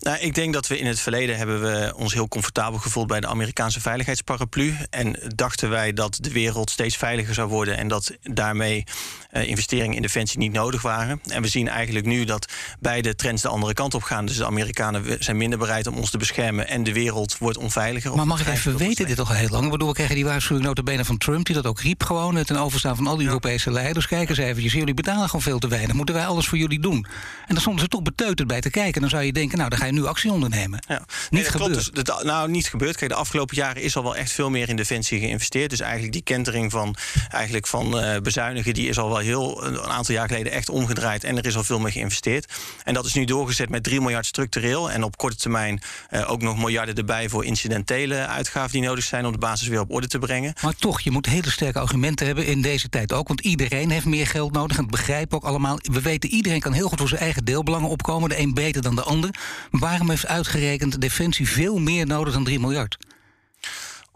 [0.00, 3.20] Nou, ik denk dat we in het verleden hebben we ons heel comfortabel gevoeld bij
[3.20, 4.76] de Amerikaanse veiligheidsparaplu.
[4.90, 8.84] En dachten wij dat de wereld steeds veiliger zou worden en dat daarmee
[9.32, 11.20] uh, investeringen in defensie niet nodig waren.
[11.28, 14.26] En we zien eigenlijk nu dat beide trends de andere kant op gaan.
[14.26, 18.16] Dus de Amerikanen zijn minder bereid om ons te beschermen en de wereld wordt onveiliger.
[18.16, 19.64] Maar mag ik even weten, dit toch al heel lang?
[19.64, 22.56] Ik bedoel, we krijgen die waarschuwing notabene van Trump, die dat ook riep gewoon ten
[22.56, 23.28] overstaan van al die.
[23.30, 24.06] Europese leiders.
[24.06, 25.96] Kijk eens eventjes, jullie betalen gewoon veel te weinig.
[25.96, 27.06] Moeten wij alles voor jullie doen?
[27.46, 29.00] En dan stonden ze toch beteuterd bij te kijken.
[29.00, 30.84] Dan zou je denken, nou, dan ga je nu actie ondernemen.
[30.88, 30.98] Ja.
[30.98, 31.74] Niet nee, gebeurd.
[31.74, 32.96] Dus, de, nou, niet gebeurd.
[32.96, 35.70] Kijk, de afgelopen jaren is al wel echt veel meer in defensie geïnvesteerd.
[35.70, 36.96] Dus eigenlijk die kentering van,
[37.28, 41.24] eigenlijk van uh, bezuinigen, die is al wel heel een aantal jaar geleden echt omgedraaid.
[41.24, 42.52] En er is al veel meer geïnvesteerd.
[42.84, 44.90] En dat is nu doorgezet met 3 miljard structureel.
[44.90, 49.26] En op korte termijn uh, ook nog miljarden erbij voor incidentele uitgaven die nodig zijn
[49.26, 50.52] om de basis weer op orde te brengen.
[50.62, 53.28] Maar toch, je moet hele sterke argumenten hebben in deze tijd ook.
[53.28, 54.78] Want iedereen heeft meer geld nodig.
[54.78, 55.78] En begrijpen ook allemaal.
[55.82, 58.28] We weten, iedereen kan heel goed voor zijn eigen deelbelangen opkomen.
[58.28, 59.30] De een beter dan de ander.
[59.80, 62.96] Waarom heeft uitgerekend Defensie veel meer nodig dan 3 miljard?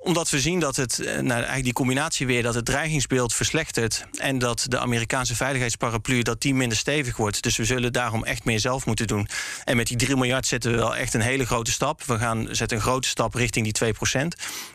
[0.05, 4.07] Omdat we zien dat het, nou, eigenlijk die combinatie weer, dat het dreigingsbeeld verslechtert.
[4.19, 7.43] En dat de Amerikaanse veiligheidsparaplu dat die minder stevig wordt.
[7.43, 9.29] Dus we zullen daarom echt meer zelf moeten doen.
[9.65, 12.03] En met die 3 miljard zetten we wel echt een hele grote stap.
[12.03, 13.99] We gaan zetten een grote stap richting die 2%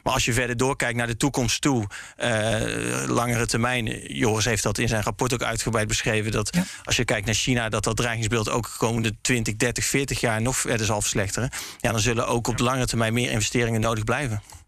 [0.03, 1.87] Maar als je verder doorkijkt naar de toekomst toe,
[2.17, 3.85] uh, langere termijn.
[4.15, 6.31] Joris heeft dat in zijn rapport ook uitgebreid beschreven.
[6.31, 10.19] Dat als je kijkt naar China, dat dat dreigingsbeeld ook de komende 20, 30, 40
[10.19, 11.49] jaar nog verder zal verslechteren.
[11.77, 14.58] Ja, dan zullen ook op de lange termijn meer investeringen nodig blijven.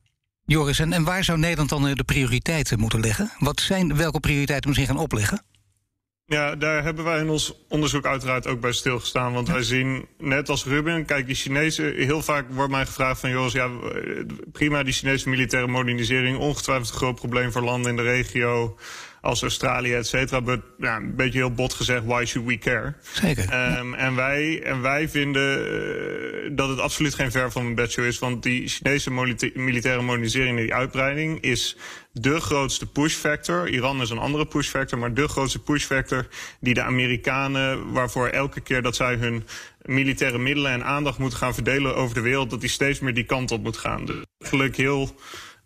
[0.45, 3.31] Joris, en, en waar zou Nederland dan eh, de prioriteiten moeten leggen?
[3.39, 5.43] Wat zijn, welke prioriteiten moeten zich gaan opleggen?
[6.25, 9.33] Ja, daar hebben wij in ons onderzoek uiteraard ook bij stilgestaan.
[9.33, 11.95] Want wij zien, net als Ruben, kijk, die Chinezen...
[11.95, 13.69] Heel vaak wordt mij gevraagd van, Joris, ja,
[14.51, 16.37] prima, die Chinese militaire modernisering...
[16.37, 18.77] ongetwijfeld een groot probleem voor landen in de regio
[19.21, 20.39] als Australië, et cetera.
[20.39, 22.93] Maar ja, een beetje heel bot gezegd, why should we care?
[23.13, 23.77] Zeker.
[23.77, 28.05] Um, en, wij, en wij vinden uh, dat het absoluut geen ver van een bedshow
[28.05, 28.19] is.
[28.19, 29.11] Want die Chinese
[29.53, 31.77] militaire modernisering en die uitbreiding is
[32.13, 33.69] de grootste push factor.
[33.69, 36.27] Iran is een andere push factor, maar de grootste push factor
[36.59, 39.43] die de Amerikanen, waarvoor elke keer dat zij hun
[39.81, 43.23] militaire middelen en aandacht moeten gaan verdelen over de wereld, dat die steeds meer die
[43.23, 44.05] kant op moet gaan.
[44.05, 45.15] Dus eigenlijk heel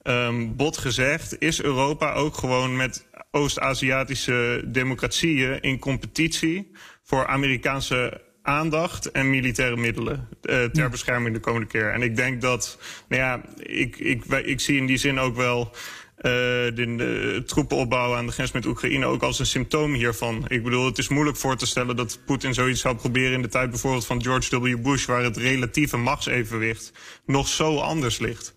[0.03, 6.71] um, bot gezegd, is Europa ook gewoon met Oost-Aziatische democratieën in competitie
[7.03, 11.91] voor Amerikaanse aandacht en militaire middelen uh, ter bescherming de komende keer.
[11.91, 15.61] En ik denk dat, nou ja, ik, ik, ik zie in die zin ook wel
[15.61, 20.45] uh, de, de troepenopbouw aan de grens met Oekraïne ook als een symptoom hiervan.
[20.47, 23.47] Ik bedoel, het is moeilijk voor te stellen dat Poetin zoiets zou proberen in de
[23.47, 24.81] tijd bijvoorbeeld van George W.
[24.81, 26.91] Bush, waar het relatieve machtsevenwicht
[27.25, 28.53] nog zo anders ligt.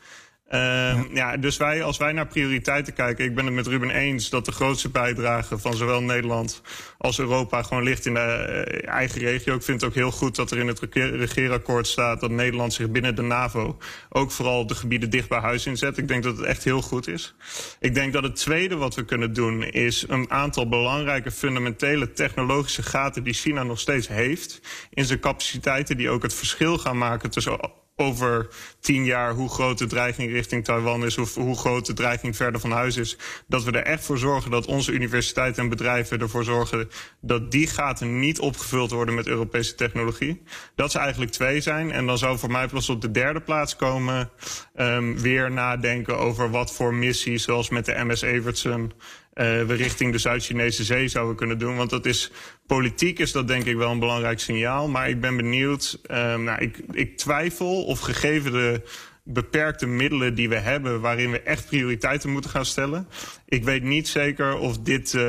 [0.50, 1.36] Uh, ja.
[1.36, 4.52] dus wij, als wij naar prioriteiten kijken, ik ben het met Ruben eens dat de
[4.52, 6.62] grootste bijdrage van zowel Nederland
[6.98, 9.54] als Europa gewoon ligt in de uh, eigen regio.
[9.54, 12.90] Ik vind het ook heel goed dat er in het regeerakkoord staat dat Nederland zich
[12.90, 15.98] binnen de NAVO ook vooral de gebieden dicht bij huis inzet.
[15.98, 17.34] Ik denk dat het echt heel goed is.
[17.80, 22.82] Ik denk dat het tweede wat we kunnen doen is een aantal belangrijke fundamentele technologische
[22.82, 27.30] gaten die China nog steeds heeft in zijn capaciteiten die ook het verschil gaan maken
[27.30, 27.60] tussen
[28.00, 28.48] over
[28.80, 31.18] tien jaar hoe groot de dreiging richting Taiwan is...
[31.18, 33.16] of hoe groot de dreiging verder van huis is...
[33.46, 36.90] dat we er echt voor zorgen dat onze universiteiten en bedrijven ervoor zorgen...
[37.20, 40.42] dat die gaten niet opgevuld worden met Europese technologie.
[40.74, 41.92] Dat ze eigenlijk twee zijn.
[41.92, 44.30] En dan zou voor mij pas op de derde plaats komen...
[44.76, 48.92] Um, weer nadenken over wat voor missies, zoals met de MS Evertson...
[49.38, 51.76] Uh, we richting de Zuid-Chinese zee zouden kunnen doen.
[51.76, 52.30] Want dat is,
[52.66, 54.88] politiek is dat denk ik wel een belangrijk signaal.
[54.88, 58.82] Maar ik ben benieuwd, uh, nou, ik, ik twijfel of gegeven de
[59.28, 61.00] beperkte middelen die we hebben...
[61.00, 63.08] waarin we echt prioriteiten moeten gaan stellen.
[63.46, 65.22] Ik weet niet zeker of dit uh,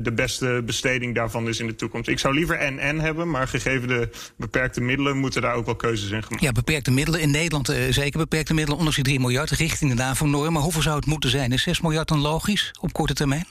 [0.00, 2.08] de beste besteding daarvan is in de toekomst.
[2.08, 5.16] Ik zou liever en-en hebben, maar gegeven de beperkte middelen...
[5.16, 7.20] moeten daar ook wel keuzes in gemaakt Ja, beperkte middelen.
[7.20, 8.78] In Nederland uh, zeker beperkte middelen.
[8.78, 10.52] Ondanks die 3 miljard richting de NAVO-norm.
[10.52, 11.52] Maar hoeveel zou het moeten zijn?
[11.52, 13.46] Is 6 miljard dan logisch op korte termijn?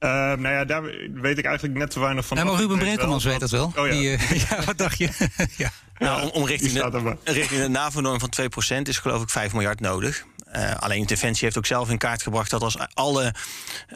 [0.00, 0.82] Uh, nou ja, daar
[1.14, 2.36] weet ik eigenlijk net te weinig van.
[2.36, 3.72] Nee, maar Ruben Brekelmans weet dat wel.
[3.76, 3.92] Oh ja.
[3.92, 5.08] Die, uh, ja, wat dacht je?
[5.56, 5.70] ja.
[5.98, 8.30] Nou, om, om richting, de, richting de NAVO-norm van
[8.76, 10.24] 2% is geloof ik 5 miljard nodig.
[10.56, 13.34] Uh, alleen Defensie heeft ook zelf in kaart gebracht dat als alle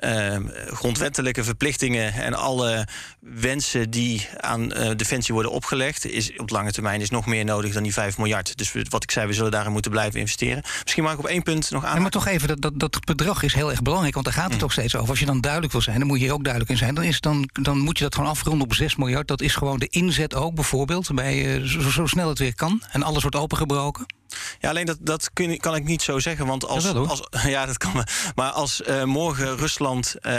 [0.00, 0.36] uh,
[0.66, 2.86] grondwettelijke verplichtingen en alle
[3.20, 7.72] wensen die aan uh, Defensie worden opgelegd, is op lange termijn is nog meer nodig
[7.72, 8.56] dan die 5 miljard.
[8.56, 10.62] Dus wat ik zei, we zullen daarin moeten blijven investeren.
[10.82, 11.94] Misschien mag ik op één punt nog aan.
[11.94, 14.48] Ja, maar toch even, dat, dat, dat bedrag is heel erg belangrijk, want daar gaat
[14.48, 14.64] het mm.
[14.64, 15.10] ook steeds over.
[15.10, 16.94] Als je dan duidelijk wil zijn, dan moet je hier ook duidelijk in zijn.
[16.94, 19.28] Dan, is dan, dan moet je dat gewoon afronden op 6 miljard.
[19.28, 22.82] Dat is gewoon de inzet ook bijvoorbeeld, bij, zo, zo snel het weer kan.
[22.90, 24.06] En alles wordt opengebroken.
[24.60, 26.46] Ja, alleen dat, dat kun, kan ik niet zo zeggen.
[26.46, 26.84] Want als.
[26.84, 27.22] Ja, als,
[27.56, 28.04] ja dat kan.
[28.34, 30.32] Maar als uh, morgen Rusland, uh,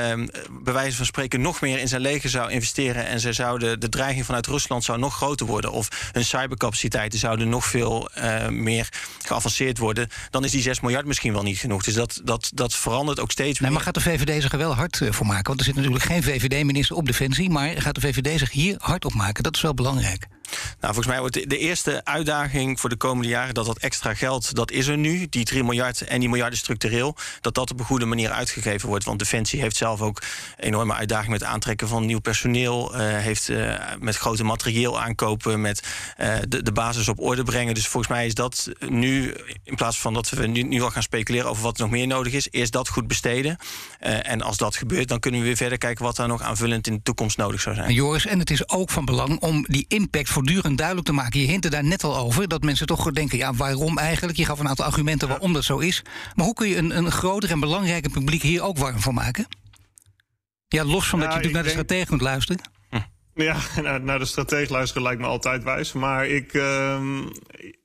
[0.64, 3.06] bij wijze van spreken, nog meer in zijn leger zou investeren.
[3.06, 5.72] en ze zouden, de dreiging vanuit Rusland zou nog groter worden.
[5.72, 8.90] of hun cybercapaciteiten zouden nog veel uh, meer
[9.26, 10.08] geavanceerd worden.
[10.30, 11.84] dan is die 6 miljard misschien wel niet genoeg.
[11.84, 13.70] Dus dat, dat, dat verandert ook steeds meer.
[13.70, 15.48] Nee, maar gaat de VVD zich er wel hard voor maken?
[15.48, 17.50] Want er zit natuurlijk geen VVD-minister op Defensie.
[17.50, 19.44] maar gaat de VVD zich hier hard op maken?
[19.44, 20.28] Dat is wel belangrijk.
[20.52, 24.56] Nou, volgens mij wordt de, eerste uitdaging voor de komende jaren dat dat extra geld,
[24.56, 27.86] dat is er nu, die 3 miljard en die miljarden structureel, dat dat op een
[27.86, 29.06] goede manier uitgegeven wordt.
[29.06, 30.22] Want Defensie heeft zelf ook
[30.58, 35.84] enorme uitdagingen met aantrekken van nieuw personeel, uh, heeft uh, met grote materieel aankopen, met
[36.20, 37.74] uh, de, de basis op orde brengen.
[37.74, 41.04] Dus volgens mij is dat nu, in plaats van dat we nu, nu al gaan
[41.04, 43.58] speculeren over wat er nog meer nodig is, eerst dat goed besteden.
[44.00, 46.94] en als dat gebeurt, dan kunnen we weer verder kijken wat daar nog aanvullend in
[46.94, 47.94] de toekomst nodig zou zijn.
[47.94, 51.40] Joris, en het is ook van belang om die impact voortdurend duidelijk te maken.
[51.40, 54.38] Je hintte daar net al over dat mensen toch denken: ja, waarom eigenlijk?
[54.38, 56.02] Je gaf een aantal argumenten waarom dat zo is.
[56.36, 59.48] Maar hoe kun je een, een groter en belangrijker publiek hier ook warm voor maken?
[60.68, 62.62] Ja, los van dat je natuurlijk naar de stratege moet luisteren.
[63.36, 63.58] Ja,
[64.00, 65.94] naar de stratege luisteren lijkt me altijd wijs.
[65.94, 67.00] Maar ik, uh,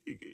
[0.03, 0.28] ik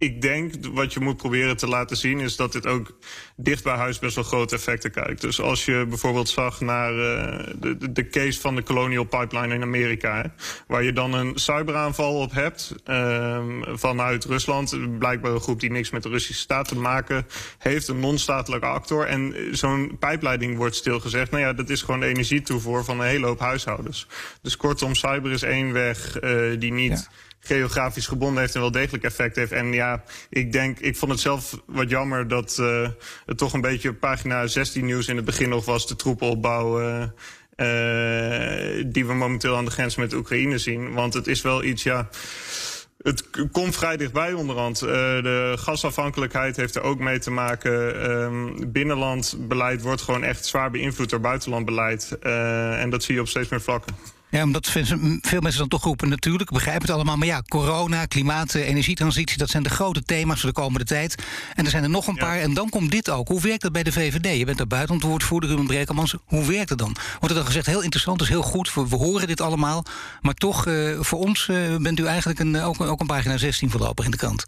[0.00, 2.98] ik denk wat je moet proberen te laten zien is dat dit ook
[3.36, 5.20] dicht bij huis best wel grote effecten kijkt.
[5.20, 9.62] Dus als je bijvoorbeeld zag naar uh, de, de case van de Colonial Pipeline in
[9.62, 10.34] Amerika,
[10.66, 15.90] waar je dan een cyberaanval op hebt uh, vanuit Rusland, blijkbaar een groep die niks
[15.90, 17.26] met de Russische staat te maken
[17.58, 19.06] heeft, een non-statelijke actor.
[19.06, 21.30] En zo'n pijpleiding wordt stilgezegd.
[21.30, 24.06] Nou ja, dat is gewoon energietoevoer van een hele hoop huishoudens.
[24.42, 27.08] Dus kortom, cyber is één weg uh, die niet.
[27.40, 29.52] Geografisch gebonden heeft en wel degelijk effect heeft.
[29.52, 32.88] En ja, ik denk, ik vond het zelf wat jammer dat uh,
[33.26, 36.80] het toch een beetje pagina 16 nieuws in het begin nog was, de troepenopbouw.
[36.80, 37.02] Uh,
[37.56, 40.92] uh, die we momenteel aan de grens met Oekraïne zien.
[40.92, 42.08] Want het is wel iets, ja.
[43.02, 44.78] Het komt vrij dichtbij onderhand.
[44.78, 48.10] De gasafhankelijkheid heeft er ook mee te maken.
[48.10, 52.16] Um, binnenlandbeleid wordt gewoon echt zwaar beïnvloed door buitenlandbeleid.
[52.22, 53.94] Uh, en dat zie je op steeds meer vlakken.
[54.30, 54.70] Ja, omdat
[55.20, 57.16] veel mensen dan toch roepen, natuurlijk, ik begrijp het allemaal.
[57.16, 61.14] Maar ja, corona, klimaat, energietransitie, dat zijn de grote thema's voor de komende tijd.
[61.54, 62.38] En er zijn er nog een paar.
[62.38, 63.28] En dan komt dit ook.
[63.28, 64.38] Hoe werkt dat bij de VVD?
[64.38, 66.14] Je bent daar buitenwoordvoerder, Ruben Brekelmans.
[66.24, 66.96] Hoe werkt het dan?
[67.10, 69.84] Wordt er dan gezegd, heel interessant, is heel goed, we, we horen dit allemaal.
[70.20, 73.70] Maar toch, uh, voor ons uh, bent u eigenlijk een, ook, ook een pagina 16
[73.70, 74.46] voorlopig in de krant.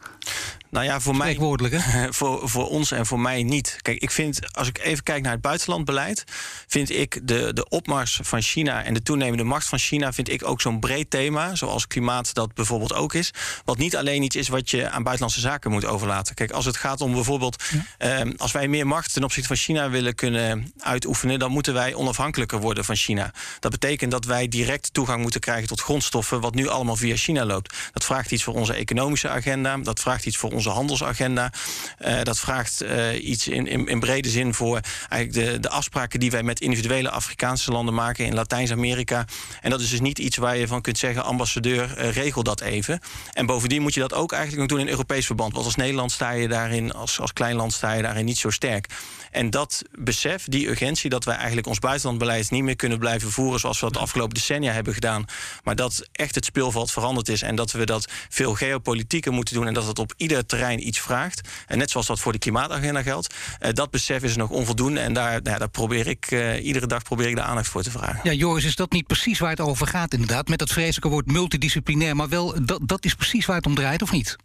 [0.73, 1.39] Nou ja, voor mij.
[1.61, 2.13] Hè?
[2.19, 3.79] Voor, voor ons en voor mij niet.
[3.83, 6.25] Kijk, ik vind, als ik even kijk naar het buitenlandbeleid,
[6.67, 10.49] vind ik de, de opmars van China en de toenemende macht van China, vind ik
[10.49, 13.31] ook zo'n breed thema, zoals klimaat dat bijvoorbeeld ook is.
[13.65, 16.35] Wat niet alleen iets is wat je aan buitenlandse zaken moet overlaten.
[16.35, 17.63] Kijk, als het gaat om bijvoorbeeld,
[17.99, 18.21] ja.
[18.21, 21.95] eh, als wij meer macht ten opzichte van China willen kunnen uitoefenen, dan moeten wij
[21.95, 23.33] onafhankelijker worden van China.
[23.61, 27.45] Dat betekent dat wij direct toegang moeten krijgen tot grondstoffen, wat nu allemaal via China
[27.45, 27.75] loopt.
[27.93, 31.53] Dat vraagt iets voor onze economische agenda, dat vraagt iets voor onze handelsagenda.
[32.01, 36.21] Uh, dat vraagt uh, iets in, in, in, brede zin voor eigenlijk de, de afspraken
[36.21, 39.25] die wij met individuele Afrikaanse landen maken in Latijns-Amerika.
[39.63, 42.61] En dat is dus niet iets waar je van kunt zeggen, ambassadeur, uh, regel dat
[42.61, 43.01] even.
[43.33, 45.53] En bovendien moet je dat ook eigenlijk nog doen in Europees verband.
[45.53, 48.51] Want als Nederland sta je daarin, als, als klein land sta je daarin niet zo
[48.51, 48.87] sterk.
[49.31, 53.61] En dat besef, die urgentie, dat wij eigenlijk ons buitenlandbeleid niet meer kunnen blijven voeren
[53.61, 55.25] zoals we dat de afgelopen decennia hebben gedaan.
[55.65, 59.67] Maar dat echt het speelveld veranderd is en dat we dat veel geopolitieker moeten doen
[59.67, 61.49] en dat het op ieder terrein iets vraagt.
[61.67, 63.35] En net zoals dat voor de klimaatagenda geldt.
[63.61, 67.03] Uh, dat besef is nog onvoldoende en daar, nou, daar probeer ik uh, iedere dag
[67.03, 68.21] probeer ik de aandacht voor te vragen.
[68.23, 70.49] Ja, Joris, is dat niet precies waar het over gaat inderdaad?
[70.49, 74.03] Met dat vreselijke woord multidisciplinair, maar wel dat, dat is precies waar het om draait,
[74.03, 74.37] of niet?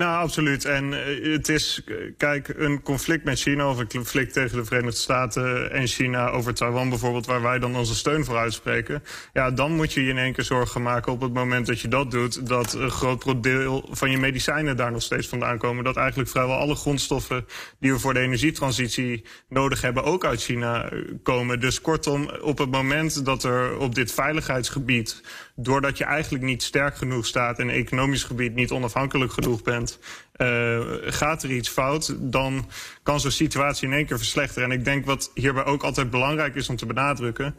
[0.00, 0.64] Nou, absoluut.
[0.64, 1.82] En uh, het is,
[2.16, 6.54] kijk, een conflict met China of een conflict tegen de Verenigde Staten en China over
[6.54, 9.02] Taiwan bijvoorbeeld, waar wij dan onze steun voor uitspreken.
[9.32, 11.88] Ja, dan moet je je in één keer zorgen maken op het moment dat je
[11.88, 15.84] dat doet, dat een groot deel van je medicijnen daar nog steeds vandaan komen.
[15.84, 17.46] Dat eigenlijk vrijwel alle grondstoffen
[17.80, 20.88] die we voor de energietransitie nodig hebben ook uit China
[21.22, 21.60] komen.
[21.60, 25.22] Dus kortom, op het moment dat er op dit veiligheidsgebied,
[25.64, 29.98] doordat je eigenlijk niet sterk genoeg staat en economisch gebied niet onafhankelijk genoeg bent,
[30.36, 32.68] uh, gaat er iets fout, dan
[33.02, 34.70] kan zo'n situatie in één keer verslechteren.
[34.70, 37.56] En ik denk wat hierbij ook altijd belangrijk is om te benadrukken.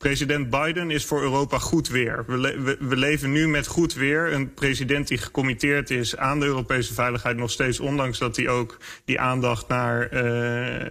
[0.00, 2.24] President Biden is voor Europa goed weer.
[2.26, 4.32] We, we, leven nu met goed weer.
[4.32, 8.76] Een president die gecommitteerd is aan de Europese veiligheid nog steeds, ondanks dat hij ook
[9.04, 10.86] die aandacht naar uh,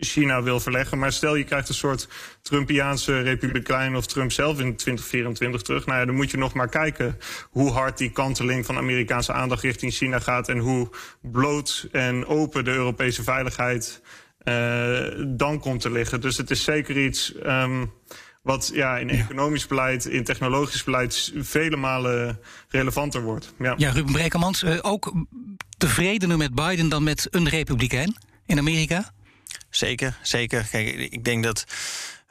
[0.00, 0.98] China wil verleggen.
[0.98, 2.08] Maar stel je krijgt een soort
[2.42, 5.86] Trumpiaanse republikein of Trump zelf in 2024 terug.
[5.86, 7.18] Nou ja, dan moet je nog maar kijken
[7.50, 10.88] hoe hard die kanteling van Amerikaanse aandacht richting China gaat en hoe
[11.22, 14.02] bloot en open de Europese veiligheid
[14.44, 16.20] uh, dan komt te liggen.
[16.20, 17.34] Dus het is zeker iets.
[17.46, 17.92] Um,
[18.42, 23.54] wat ja, in economisch beleid, in technologisch beleid vele malen relevanter wordt.
[23.58, 25.12] Ja, ja Ruben Brekelmans, uh, ook
[25.78, 29.12] tevredener met Biden dan met een republikein in Amerika?
[29.70, 30.66] Zeker, zeker.
[30.70, 31.64] Kijk, ik denk dat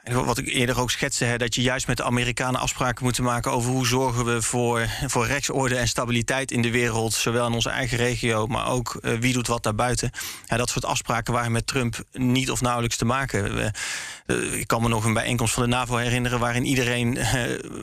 [0.02, 3.52] wat ik eerder ook schetste, hè, dat je juist met de Amerikanen afspraken moet maken
[3.52, 7.70] over hoe zorgen we voor, voor rechtsorde en stabiliteit in de wereld, zowel in onze
[7.70, 10.10] eigen regio, maar ook uh, wie doet wat daarbuiten.
[10.46, 13.54] Ja, dat soort afspraken waren met Trump niet of nauwelijks te maken.
[13.54, 13.70] We,
[14.26, 17.24] uh, ik kan me nog een bijeenkomst van de NAVO herinneren waarin iedereen uh,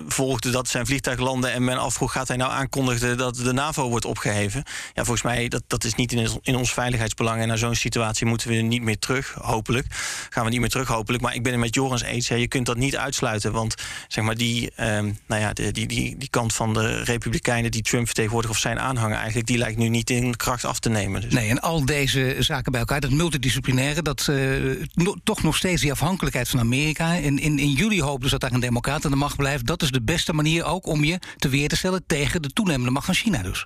[0.07, 3.89] volgde dat zijn vliegtuig landde en men afvroeg gaat hij nou aankondigen dat de NAVO
[3.89, 4.63] wordt opgeheven.
[4.93, 8.25] Ja, volgens mij dat, dat is niet in, in ons veiligheidsbelang en naar zo'n situatie
[8.25, 9.85] moeten we niet meer terug, hopelijk.
[10.29, 11.23] Gaan we niet meer terug, hopelijk.
[11.23, 11.73] Maar ik ben het met
[12.15, 13.51] Je kunt dat niet uitsluiten.
[13.51, 13.75] Want
[14.07, 18.05] zeg maar die, um, nou ja, die, die, die kant van de Republikeinen die Trump
[18.05, 21.21] vertegenwoordigt of zijn aanhanger eigenlijk, die lijkt nu niet in kracht af te nemen.
[21.21, 21.33] Dus.
[21.33, 25.81] Nee, en al deze zaken bij elkaar, dat multidisciplinaire, dat uh, no, toch nog steeds
[25.81, 27.13] die afhankelijkheid van Amerika.
[27.13, 29.65] In, in, in juli hopen dus dat daar een democrat aan de macht blijft.
[29.65, 32.91] Dat is de beste manier ook om je te weer te stellen tegen de toenemende
[32.91, 33.65] macht van China dus.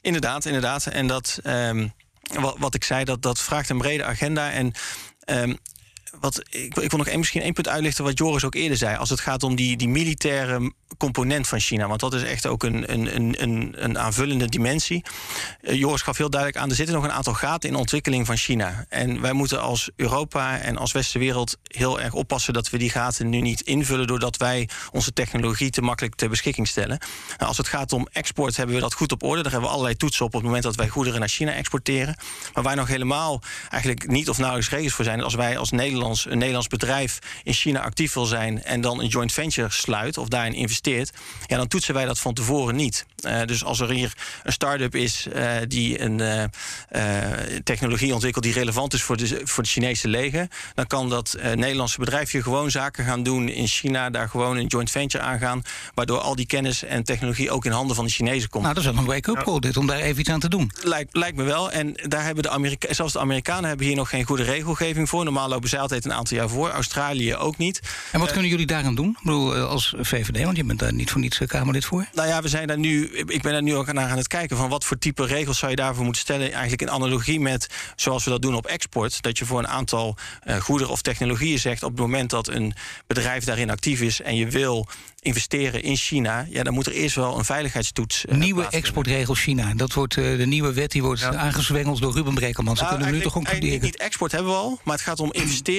[0.00, 0.86] Inderdaad, inderdaad.
[0.86, 1.92] En dat, um,
[2.40, 4.50] wat, wat ik zei, dat, dat vraagt een brede agenda.
[4.50, 4.72] En
[5.30, 5.58] um,
[6.20, 8.96] wat, ik, ik wil nog één, misschien één punt uitlichten wat Joris ook eerder zei.
[8.96, 11.88] Als het gaat om die, die militaire component van China.
[11.88, 15.04] Want dat is echt ook een, een, een, een aanvullende dimensie.
[15.62, 18.26] Uh, Joris gaf heel duidelijk aan, er zitten nog een aantal gaten in de ontwikkeling
[18.26, 18.84] van China.
[18.88, 22.90] En wij moeten als Europa en als westerse wereld heel erg oppassen dat we die
[22.90, 26.98] gaten nu niet invullen doordat wij onze technologie te makkelijk ter beschikking stellen.
[27.28, 29.42] Nou, als het gaat om export hebben we dat goed op orde.
[29.42, 32.16] Daar hebben we allerlei toetsen op op het moment dat wij goederen naar China exporteren.
[32.54, 35.70] Maar waar nog helemaal eigenlijk niet of nauwelijks regels voor zijn, als wij als
[36.06, 40.18] Nederlands, een Nederlands bedrijf in China actief wil zijn en dan een joint venture sluit
[40.18, 41.10] of daarin investeert,
[41.46, 43.06] ja, dan toetsen wij dat van tevoren niet.
[43.20, 46.44] Uh, dus als er hier een start-up is uh, die een uh,
[47.64, 52.30] technologie ontwikkelt die relevant is voor de, voor Chinese leger, dan kan dat Nederlandse bedrijf
[52.30, 55.62] hier gewoon zaken gaan doen in China, daar gewoon een joint venture aangaan,
[55.94, 58.62] waardoor al die kennis en technologie ook in handen van de Chinezen komt.
[58.62, 60.70] Nou, dat is wel een wake-up call dit, om daar even iets aan te doen.
[60.82, 61.70] Lijkt, lijkt me wel.
[61.70, 65.24] En daar hebben de Amerika zelfs de Amerikanen hebben hier nog geen goede regelgeving voor.
[65.24, 66.70] Normaal lopen zij altijd een aantal jaar voor.
[66.70, 67.80] Australië ook niet.
[68.12, 69.08] En wat kunnen jullie daaraan doen?
[69.08, 72.06] Ik bedoel, als VVD, want je bent daar niet voor niets Kamerlid voor?
[72.14, 73.08] Nou ja, we zijn daar nu.
[73.08, 75.70] Ik ben daar nu ook naar aan het kijken van wat voor type regels zou
[75.70, 76.52] je daarvoor moeten stellen.
[76.52, 77.66] Eigenlijk in analogie met
[77.96, 79.22] zoals we dat doen op export.
[79.22, 80.16] Dat je voor een aantal
[80.46, 82.74] uh, goederen of technologieën zegt op het moment dat een
[83.06, 84.88] bedrijf daarin actief is en je wil
[85.26, 88.24] investeren in China, ja, dan moet er eerst wel een veiligheidstoets.
[88.24, 89.74] Uh, nieuwe exportregel China.
[89.74, 91.34] Dat wordt uh, de nieuwe wet die wordt ja.
[91.34, 92.80] aangezwengeld door Ruben Brekelmans.
[92.80, 93.80] Nou, kunnen nu toch concluderen?
[93.80, 95.32] Niet export hebben we al, maar het gaat om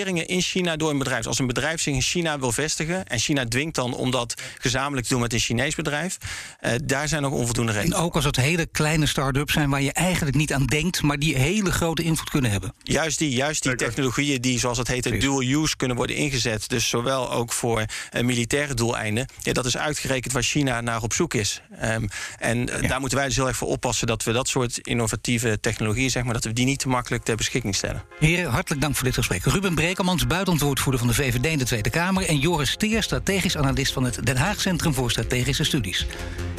[0.07, 1.25] investeringen in China door een bedrijf.
[1.25, 5.07] Als een bedrijf zich in China wil vestigen en China dwingt dan om dat gezamenlijk
[5.07, 6.17] te doen met een Chinees bedrijf,
[6.61, 7.93] uh, daar zijn nog onvoldoende regels.
[7.93, 11.19] En ook als het hele kleine start-ups zijn waar je eigenlijk niet aan denkt, maar
[11.19, 12.73] die hele grote invloed kunnen hebben.
[12.83, 16.69] Juist die, juist die technologieën die, zoals het heet, dual use kunnen worden ingezet.
[16.69, 17.85] Dus zowel ook voor
[18.21, 19.25] militaire doeleinden.
[19.41, 21.61] Ja, dat is uitgerekend waar China naar op zoek is.
[21.83, 22.87] Um, en ja.
[22.87, 26.23] daar moeten wij dus heel erg voor oppassen dat we dat soort innovatieve technologieën, zeg
[26.23, 28.03] maar, dat we die niet te makkelijk ter beschikking stellen.
[28.19, 29.43] Heren, hartelijk dank voor dit gesprek.
[29.43, 32.25] Ruben Brekelmans, buitenwoordvoerder van de VVD in de Tweede Kamer.
[32.25, 36.05] En Joris Teer, strategisch analist van het Den Haag Centrum voor Strategische Studies.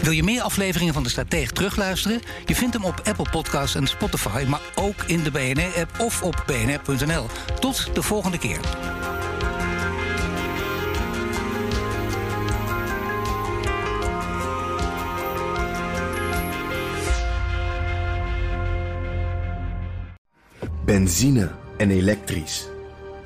[0.02, 2.20] Wil je meer afleveringen van de Stratege terugluisteren?
[2.46, 6.44] Je vindt hem op Apple Podcasts en Spotify, maar ook in de BNR-app of op
[6.46, 7.26] bnr.nl.
[7.60, 8.60] Tot de volgende keer.
[20.84, 22.68] Benzine en elektrisch.